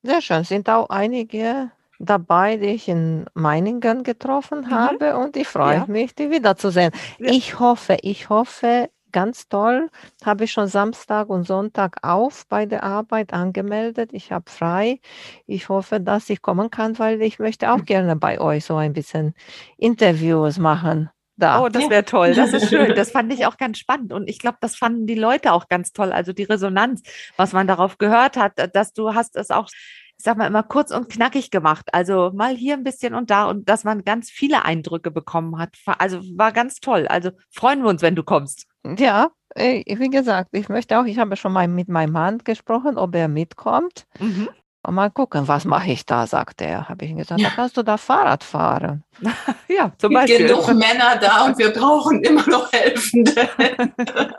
[0.03, 0.45] Sehr schön.
[0.45, 4.71] Sind auch einige dabei, die ich in Meiningen getroffen mhm.
[4.71, 5.87] habe und ich freue ja.
[5.87, 6.93] mich, die wiederzusehen.
[7.19, 7.31] Ja.
[7.31, 9.91] Ich hoffe, ich hoffe, ganz toll,
[10.25, 14.11] habe ich schon Samstag und Sonntag auf bei der Arbeit angemeldet.
[14.13, 15.01] Ich habe frei.
[15.47, 18.93] Ich hoffe, dass ich kommen kann, weil ich möchte auch gerne bei euch so ein
[18.93, 19.35] bisschen
[19.77, 21.11] Interviews machen.
[21.37, 21.63] Da.
[21.63, 22.35] Oh, das wäre toll.
[22.35, 22.95] Das ist schön.
[22.95, 24.13] Das fand ich auch ganz spannend.
[24.13, 26.13] Und ich glaube, das fanden die Leute auch ganz toll.
[26.13, 27.03] Also die Resonanz,
[27.37, 29.69] was man darauf gehört hat, dass du hast es auch
[30.23, 31.89] ich sag mal immer kurz und knackig gemacht.
[31.93, 35.71] Also mal hier ein bisschen und da und dass man ganz viele Eindrücke bekommen hat.
[35.99, 37.09] Also war ganz toll.
[37.09, 38.69] Also freuen wir uns, wenn du kommst.
[38.85, 43.17] Ja, wie gesagt, ich möchte auch, ich habe schon mal mit meinem Mann gesprochen, ob
[43.17, 44.07] er mitkommt.
[44.21, 44.49] Mhm.
[44.87, 46.89] Und mal gucken, was mache ich da, sagt er.
[46.89, 47.49] Habe ich ihm gesagt, ja.
[47.49, 49.03] da kannst du da Fahrrad fahren.
[49.69, 50.47] ja, zum Beispiel.
[50.47, 53.49] genug Männer da und wir brauchen immer noch Helfende.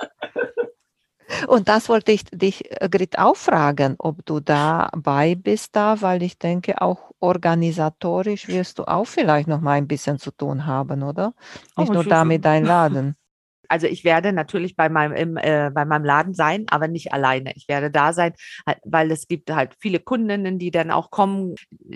[1.47, 6.23] Und das wollte ich dich, äh, Grit, auch fragen, ob du dabei bist da, weil
[6.23, 11.03] ich denke, auch organisatorisch wirst du auch vielleicht noch mal ein bisschen zu tun haben,
[11.03, 11.33] oder?
[11.77, 13.15] Nicht oh, nur da mit deinem Laden.
[13.69, 17.53] Also ich werde natürlich bei meinem, im, äh, bei meinem Laden sein, aber nicht alleine.
[17.55, 18.33] Ich werde da sein,
[18.67, 21.55] halt, weil es gibt halt viele Kundinnen, die dann auch kommen,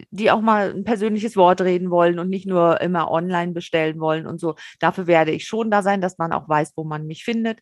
[0.09, 4.25] die auch mal ein persönliches Wort reden wollen und nicht nur immer online bestellen wollen
[4.25, 4.55] und so.
[4.79, 7.59] Dafür werde ich schon da sein, dass man auch weiß, wo man mich findet.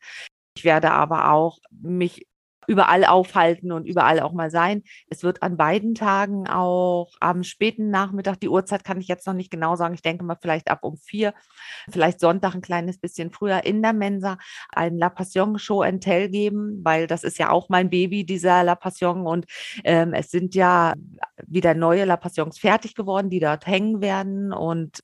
[0.56, 2.28] Ich werde aber auch mich
[2.68, 4.84] überall aufhalten und überall auch mal sein.
[5.10, 9.34] Es wird an beiden Tagen auch am späten Nachmittag, die Uhrzeit kann ich jetzt noch
[9.34, 11.34] nicht genau sagen, ich denke mal vielleicht ab um vier,
[11.90, 14.38] vielleicht Sonntag ein kleines bisschen früher in der Mensa
[14.72, 18.64] ein La Passion Show and Tell geben, weil das ist ja auch mein Baby, dieser
[18.64, 19.26] La Passion.
[19.26, 19.46] Und
[19.84, 20.94] ähm, es sind ja
[21.48, 24.54] wieder neue La Passions fertig geworden, die dort hängen werden.
[24.54, 25.02] Und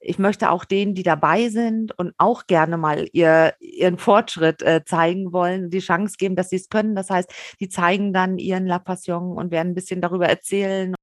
[0.00, 4.84] ich möchte auch denen, die dabei sind und auch gerne mal ihr, ihren Fortschritt äh,
[4.84, 8.66] zeigen wollen, die Chance geben, dass sie es können das heißt, die zeigen dann ihren
[8.66, 10.94] La Passion und werden ein bisschen darüber erzählen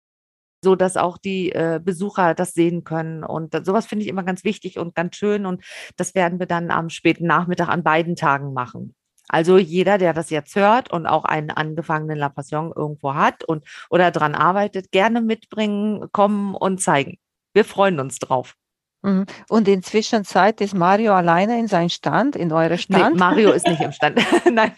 [0.64, 3.24] so dass auch die äh, Besucher das sehen können.
[3.24, 5.46] Und das, sowas finde ich immer ganz wichtig und ganz schön.
[5.46, 5.64] Und
[5.98, 8.94] das werden wir dann am späten Nachmittag an beiden Tagen machen.
[9.28, 13.66] Also jeder, der das jetzt hört und auch einen angefangenen La Passion irgendwo hat und
[13.90, 17.18] oder dran arbeitet, gerne mitbringen, kommen und zeigen.
[17.54, 18.56] Wir freuen uns drauf.
[19.04, 19.26] Mhm.
[19.48, 23.14] Und in Zwischenzeit ist Mario alleine in seinem Stand, in eurem Stand?
[23.14, 24.20] Nee, Mario ist nicht im Stand.
[24.52, 24.74] Nein,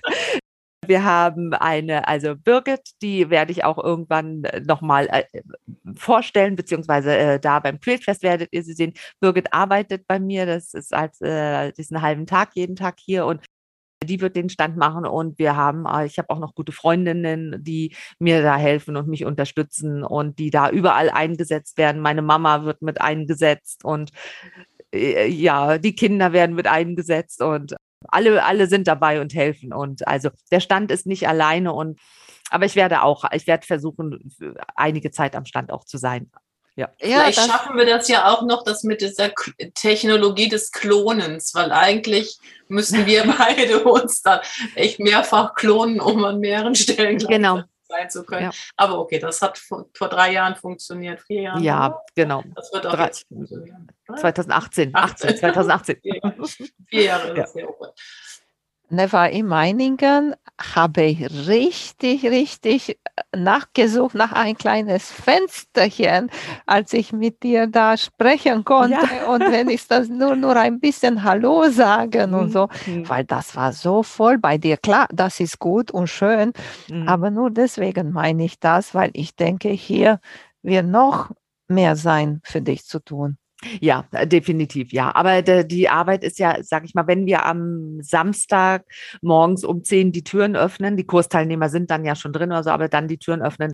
[0.88, 5.24] wir haben eine, also Birgit, die werde ich auch irgendwann äh, nochmal äh,
[5.96, 8.94] vorstellen, beziehungsweise äh, da beim Quiltfest werdet ihr sie sehen.
[9.20, 13.42] Birgit arbeitet bei mir, das ist als äh, diesen halben Tag, jeden Tag hier und
[14.04, 17.96] die wird den Stand machen und wir haben, ich habe auch noch gute Freundinnen, die
[18.20, 22.02] mir da helfen und mich unterstützen und die da überall eingesetzt werden.
[22.02, 24.12] Meine Mama wird mit eingesetzt und
[24.94, 27.76] ja, die Kinder werden mit eingesetzt und
[28.10, 29.74] alle, alle sind dabei und helfen.
[29.74, 32.00] Und also der Stand ist nicht alleine und
[32.50, 34.32] aber ich werde auch, ich werde versuchen,
[34.76, 36.30] einige Zeit am Stand auch zu sein.
[36.76, 36.90] Ja.
[37.00, 39.32] Vielleicht ja, schaffen wir das ja auch noch, das mit dieser
[39.76, 42.38] Technologie des Klonens, weil eigentlich
[42.68, 44.42] müssen wir beide uns da
[44.76, 47.62] echt mehrfach klonen, um an mehreren Stellen genau
[47.94, 48.44] sein zu können.
[48.44, 48.52] Ja.
[48.78, 51.64] Aber okay, das hat vor, vor, drei Jahren funktioniert, vier Jahren.
[51.64, 52.06] Ja, oder?
[52.16, 52.44] genau.
[52.56, 53.88] Das wird auch drei, jetzt funktionieren.
[54.16, 56.00] 2018, 18, 2018.
[56.88, 57.48] vier Jahre ist ja.
[57.48, 57.70] sehr
[58.90, 60.36] Never in Meiningen
[60.76, 66.30] habe ich richtig, richtig äh, nachgesucht nach ein kleines Fensterchen,
[66.66, 68.94] als ich mit dir da sprechen konnte.
[68.94, 69.34] Ja.
[69.34, 72.38] Und wenn ich das nur, nur ein bisschen Hallo sagen mhm.
[72.38, 73.08] und so, mhm.
[73.10, 74.78] weil das war so voll bei dir.
[74.78, 76.54] Klar, das ist gut und schön,
[76.90, 77.08] mhm.
[77.08, 80.20] aber nur deswegen meine ich das, weil ich denke, hier
[80.62, 81.32] wird noch
[81.68, 83.38] mehr sein für dich zu tun.
[83.82, 85.14] Ja, äh, definitiv, ja.
[85.16, 88.86] Aber die Arbeit ist ja, sag ich mal, wenn wir am Samstag
[89.22, 92.70] morgens um 10 die Türen öffnen, die Kursteilnehmer sind dann ja schon drin oder so,
[92.72, 93.72] aber dann die Türen öffnen,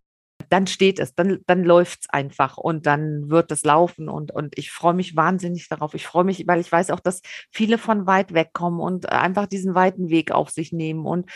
[0.50, 4.58] dann steht es, dann, dann läuft es einfach und dann wird es laufen und, und
[4.58, 5.94] ich freue mich wahnsinnig darauf.
[5.94, 7.22] Ich freue mich, weil ich weiß auch, dass
[7.52, 11.30] viele von weit weg kommen und einfach diesen weiten Weg auf sich nehmen und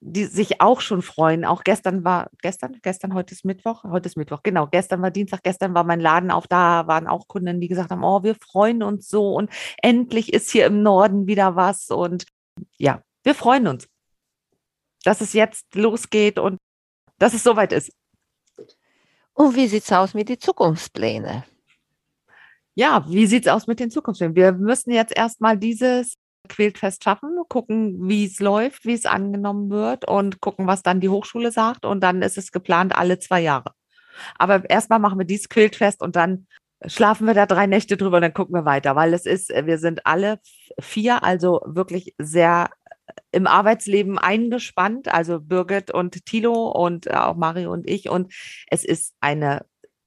[0.00, 1.44] die sich auch schon freuen.
[1.44, 5.42] Auch gestern war, gestern, gestern, heute ist Mittwoch, heute ist Mittwoch, genau, gestern war Dienstag,
[5.42, 8.82] gestern war mein Laden auf, da waren auch Kunden, die gesagt haben, oh, wir freuen
[8.82, 9.50] uns so und
[9.82, 12.26] endlich ist hier im Norden wieder was und
[12.78, 13.88] ja, wir freuen uns,
[15.04, 16.58] dass es jetzt losgeht und
[17.18, 17.92] dass es soweit ist.
[19.32, 21.44] Und wie sieht es aus mit den Zukunftsplänen?
[22.74, 24.36] Ja, wie sieht es aus mit den Zukunftsplänen?
[24.36, 26.16] Wir müssen jetzt erstmal dieses
[26.46, 31.08] Quiltfest schaffen, gucken, wie es läuft, wie es angenommen wird und gucken, was dann die
[31.08, 31.84] Hochschule sagt.
[31.84, 33.72] Und dann ist es geplant alle zwei Jahre.
[34.38, 36.46] Aber erstmal machen wir dieses Quiltfest und dann
[36.86, 39.78] schlafen wir da drei Nächte drüber und dann gucken wir weiter, weil es ist, wir
[39.78, 40.40] sind alle
[40.80, 42.70] vier, also wirklich sehr
[43.32, 48.08] im Arbeitsleben eingespannt, also Birgit und Tilo und auch Mario und ich.
[48.08, 48.32] Und
[48.68, 49.64] es ist eine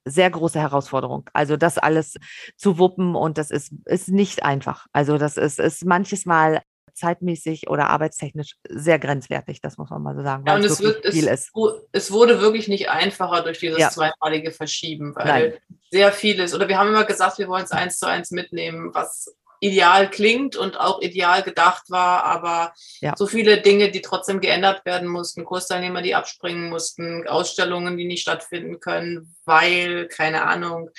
[0.09, 1.29] sehr große Herausforderung.
[1.33, 2.15] Also das alles
[2.57, 4.87] zu wuppen und das ist, ist nicht einfach.
[4.91, 6.61] Also das ist, ist manches Mal
[6.99, 10.43] zeitmäßig oder arbeitstechnisch sehr grenzwertig, das muss man mal so sagen.
[10.45, 11.51] Ja, und es, wird, es,
[11.91, 13.89] es, wurde wirklich nicht einfacher durch dieses ja.
[13.89, 15.53] zweimalige Verschieben, weil Nein.
[15.91, 19.33] sehr vieles, oder wir haben immer gesagt, wir wollen es eins zu eins mitnehmen, was
[19.59, 23.13] ideal klingt und auch ideal gedacht war, aber ja.
[23.17, 28.21] so viele Dinge, die trotzdem geändert werden mussten, Kursteilnehmer, die abspringen mussten, Ausstellungen, die nicht
[28.21, 30.89] stattfinden können, weil, keine Ahnung,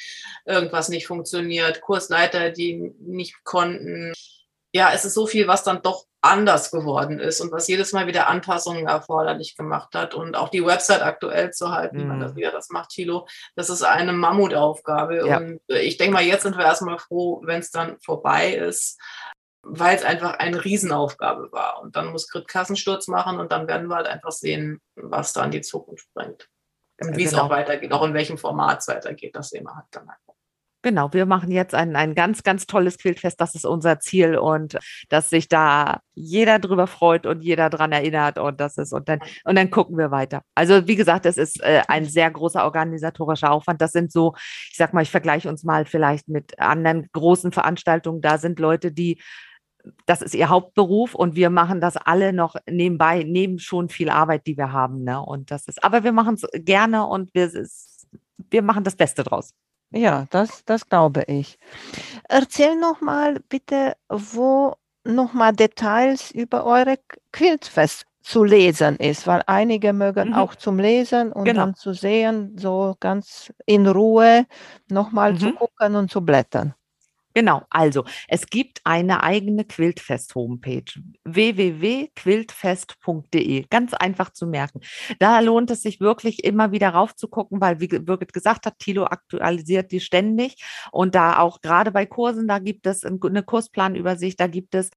[0.44, 4.12] irgendwas nicht funktioniert, Kursleiter, die nicht konnten.
[4.72, 8.06] Ja, es ist so viel, was dann doch anders geworden ist und was jedes Mal
[8.06, 12.10] wieder Anpassungen erforderlich gemacht hat und auch die Website aktuell zu halten, mhm.
[12.10, 15.38] wenn das wieder das macht, Thilo, das ist eine Mammutaufgabe ja.
[15.38, 19.00] und ich denke mal, jetzt sind wir erstmal froh, wenn es dann vorbei ist,
[19.62, 23.88] weil es einfach eine Riesenaufgabe war und dann muss Grit Kassensturz machen und dann werden
[23.88, 26.48] wir halt einfach sehen, was da in die Zukunft bringt
[27.00, 27.44] und wie es genau.
[27.44, 30.29] auch weitergeht, auch in welchem Format es weitergeht, das sehen wir halt dann einfach.
[30.82, 33.38] Genau, wir machen jetzt ein, ein ganz, ganz tolles Quiltfest.
[33.38, 34.78] Das ist unser Ziel und
[35.10, 39.20] dass sich da jeder drüber freut und jeder dran erinnert und das ist und dann
[39.44, 40.42] und dann gucken wir weiter.
[40.54, 43.82] Also wie gesagt, es ist äh, ein sehr großer organisatorischer Aufwand.
[43.82, 44.34] Das sind so,
[44.70, 48.22] ich sag mal, ich vergleiche uns mal vielleicht mit anderen großen Veranstaltungen.
[48.22, 49.20] Da sind Leute, die
[50.06, 54.46] das ist ihr Hauptberuf und wir machen das alle noch nebenbei, neben schon viel Arbeit,
[54.46, 55.04] die wir haben.
[55.04, 55.20] Ne?
[55.20, 57.50] Und das ist, aber wir machen es gerne und wir,
[58.50, 59.54] wir machen das Beste draus.
[59.92, 61.58] Ja, das, das glaube ich.
[62.28, 64.74] Erzähl noch mal bitte, wo
[65.04, 66.98] noch mal Details über eure
[67.32, 70.34] Quiltfest zu lesen ist, weil einige mögen mhm.
[70.34, 71.60] auch zum Lesen und genau.
[71.66, 74.46] dann zu sehen, so ganz in Ruhe
[74.88, 75.38] nochmal mhm.
[75.38, 76.74] zu gucken und zu blättern.
[77.34, 83.66] Genau, also es gibt eine eigene Quiltfest-Homepage www.quiltfest.de.
[83.70, 84.80] Ganz einfach zu merken.
[85.20, 89.92] Da lohnt es sich wirklich immer wieder raufzugucken, weil, wie Birgit gesagt hat, Tilo aktualisiert
[89.92, 90.56] die ständig.
[90.90, 94.90] Und da auch gerade bei Kursen, da gibt es eine Kursplanübersicht, da gibt es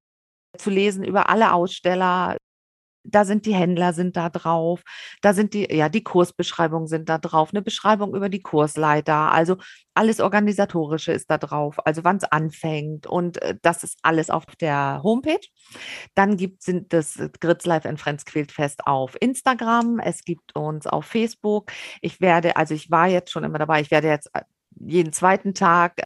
[0.57, 2.37] zu lesen über alle Aussteller,
[3.03, 4.81] da sind die Händler sind da drauf,
[5.21, 9.57] da sind die, ja, die Kursbeschreibungen sind da drauf, eine Beschreibung über die Kursleiter, also
[9.93, 14.45] alles Organisatorische ist da drauf, also wann es anfängt und äh, das ist alles auf
[14.59, 15.45] der Homepage.
[16.15, 21.05] Dann gibt es das Grits Life and Friends Quiltfest auf Instagram, es gibt uns auf
[21.05, 21.71] Facebook.
[22.01, 24.41] Ich werde, also ich war jetzt schon immer dabei, ich werde jetzt äh,
[24.79, 26.01] jeden zweiten Tag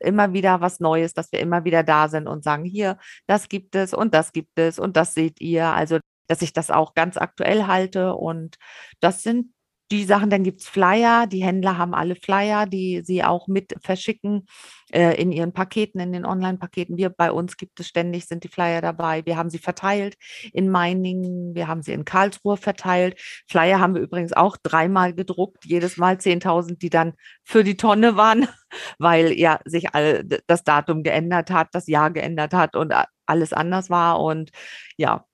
[0.00, 3.74] immer wieder was Neues, dass wir immer wieder da sind und sagen, hier, das gibt
[3.76, 5.66] es und das gibt es und das seht ihr.
[5.66, 8.14] Also dass ich das auch ganz aktuell halte.
[8.14, 8.56] Und
[9.00, 9.54] das sind
[9.90, 13.74] die Sachen, dann gibt es Flyer, die Händler haben alle Flyer, die sie auch mit
[13.82, 14.46] verschicken
[14.92, 16.96] äh, in ihren Paketen, in den Online-Paketen.
[16.96, 19.24] Wir bei uns gibt es ständig, sind die Flyer dabei.
[19.26, 20.16] Wir haben sie verteilt
[20.52, 23.20] in Meiningen, wir haben sie in Karlsruhe verteilt.
[23.46, 27.12] Flyer haben wir übrigens auch dreimal gedruckt, jedes Mal 10.000, die dann
[27.42, 28.48] für die Tonne waren,
[28.98, 32.94] weil ja sich all, das Datum geändert hat, das Jahr geändert hat und
[33.26, 34.20] alles anders war.
[34.20, 34.50] Und
[34.96, 35.26] ja,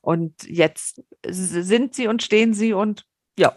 [0.00, 3.04] und jetzt sind sie und stehen sie und
[3.38, 3.56] ja.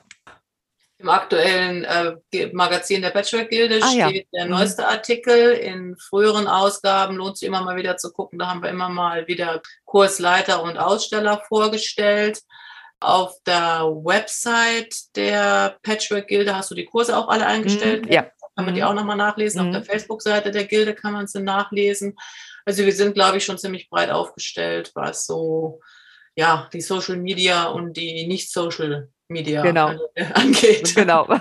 [0.97, 4.39] Im aktuellen äh, Magazin der Patchwork-Gilde ah, steht ja.
[4.39, 4.51] der mhm.
[4.51, 5.51] neueste Artikel.
[5.51, 8.39] In früheren Ausgaben lohnt sich immer mal wieder zu gucken.
[8.39, 12.41] Da haben wir immer mal wieder Kursleiter und Aussteller vorgestellt.
[13.01, 18.05] Auf der Website der Patchwork-Gilde hast du die Kurse auch alle eingestellt.
[18.05, 18.21] Mhm, ja.
[18.55, 18.87] Kann man die mhm.
[18.87, 19.61] auch nochmal nachlesen.
[19.61, 19.67] Mhm.
[19.67, 22.15] Auf der Facebook-Seite der Gilde kann man sie nachlesen.
[22.63, 25.81] Also wir sind, glaube ich, schon ziemlich breit aufgestellt, was so
[26.35, 29.91] ja, die Social Media und die nicht-Social Media genau.
[30.33, 30.95] angeht.
[30.95, 31.27] Genau.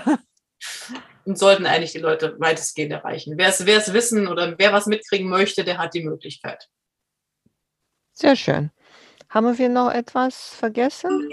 [1.25, 3.37] Und sollten eigentlich die Leute weitestgehend erreichen.
[3.37, 6.69] Wer es wissen oder wer was mitkriegen möchte, der hat die Möglichkeit.
[8.11, 8.71] Sehr schön.
[9.29, 11.29] Haben wir noch etwas vergessen?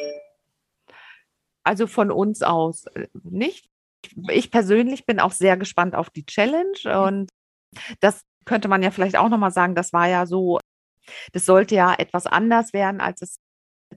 [1.65, 3.69] Also von uns aus äh, nicht.
[4.31, 7.29] Ich persönlich bin auch sehr gespannt auf die Challenge und
[8.01, 10.59] das könnte man ja vielleicht auch nochmal sagen, das war ja so,
[11.33, 13.37] das sollte ja etwas anders werden, als es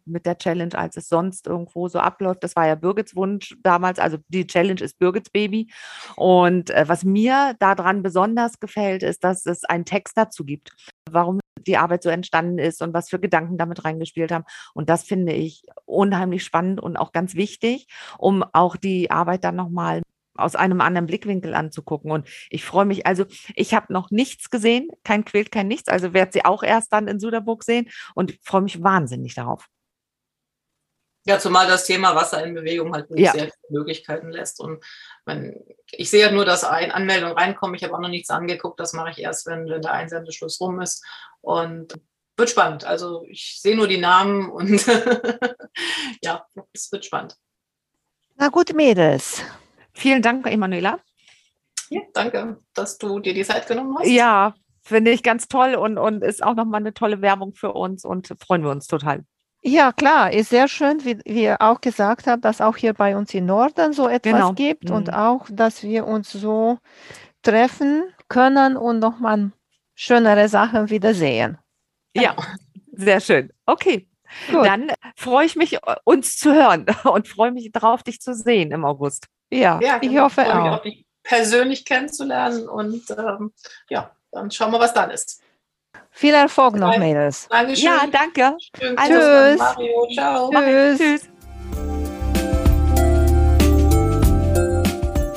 [0.06, 2.44] mit der Challenge, als es sonst irgendwo so abläuft.
[2.44, 4.00] Das war ja Birgits Wunsch damals.
[4.00, 5.72] Also die Challenge ist Birgits Baby.
[6.16, 10.72] Und äh, was mir daran besonders gefällt, ist, dass es einen Text dazu gibt,
[11.10, 14.46] warum die Arbeit so entstanden ist und was für Gedanken damit reingespielt haben.
[14.74, 17.88] Und das finde ich unheimlich spannend und auch ganz wichtig,
[18.18, 20.02] um auch die Arbeit dann nochmal
[20.36, 22.12] aus einem anderen Blickwinkel anzugucken.
[22.12, 23.26] Und ich freue mich, also
[23.56, 27.08] ich habe noch nichts gesehen, kein Quilt, kein nichts, also werde sie auch erst dann
[27.08, 29.68] in Suderburg sehen und freue mich wahnsinnig darauf.
[31.26, 33.32] Ja, zumal das Thema Wasser in Bewegung halt ja.
[33.32, 34.60] sehr viele Möglichkeiten lässt.
[34.60, 34.84] Und
[35.26, 35.56] man,
[35.92, 37.76] ich sehe ja nur, dass ein Anmeldungen reinkommen.
[37.76, 38.80] Ich habe auch noch nichts angeguckt.
[38.80, 41.06] Das mache ich erst, wenn, wenn der Einsendeschluss rum ist.
[41.42, 41.94] Und
[42.38, 42.84] wird spannend.
[42.84, 44.86] Also ich sehe nur die Namen und
[46.24, 47.36] ja, es wird spannend.
[48.36, 49.44] Na gut, Mädels.
[49.94, 51.00] Vielen Dank, Emanuela.
[51.90, 54.08] Ja, danke, dass du dir die Zeit genommen hast.
[54.08, 58.04] Ja, finde ich ganz toll und, und ist auch nochmal eine tolle Werbung für uns
[58.04, 59.24] und freuen wir uns total.
[59.66, 63.34] Ja, klar, ist sehr schön, wie, ihr auch gesagt habt, dass auch hier bei uns
[63.34, 64.54] im Norden so etwas genau.
[64.54, 64.96] gibt mhm.
[64.96, 66.80] und auch, dass wir uns so
[67.44, 69.52] treffen können und nochmal
[69.96, 71.58] schönere Sachen wiedersehen.
[72.14, 72.36] Ja,
[72.92, 73.54] sehr schön.
[73.66, 74.08] Okay,
[74.52, 74.66] Gut.
[74.66, 78.84] dann freue ich mich, uns zu hören und freue mich darauf, dich zu sehen im
[78.84, 79.28] August.
[79.50, 80.24] Ja, ja ich genau.
[80.24, 80.64] hoffe ich auch.
[80.64, 83.54] Mich auch dich persönlich kennenzulernen und ähm,
[83.90, 85.42] ja, dann schauen wir, was dann ist.
[86.12, 87.48] Viel Erfolg noch, Mädels.
[87.50, 87.86] Dankeschön.
[87.86, 88.58] Ja, danke.
[88.80, 89.60] Schön, Tschüss.
[89.60, 90.50] Mario, ciao.
[90.52, 91.00] Tschüss.
[91.00, 91.30] Tschüss.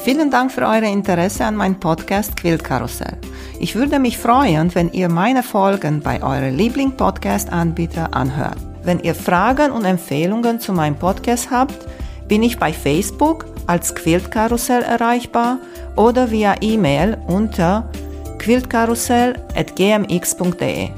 [0.05, 3.19] Vielen Dank für euer Interesse an meinem Podcast Quiltkarussell.
[3.59, 8.59] Ich würde mich freuen, wenn ihr meine Folgen bei eurem Liebling-Podcast-Anbieter anhört.
[8.85, 11.89] Wenn ihr Fragen und Empfehlungen zu meinem Podcast habt,
[12.29, 15.59] bin ich bei Facebook als Quiltkarussell erreichbar
[15.97, 17.91] oder via E-Mail unter
[18.39, 20.89] quiltkarussell.gmx.de.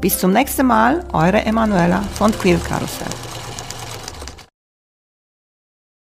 [0.00, 3.27] Bis zum nächsten Mal, eure Emanuela von Quiltkarussell.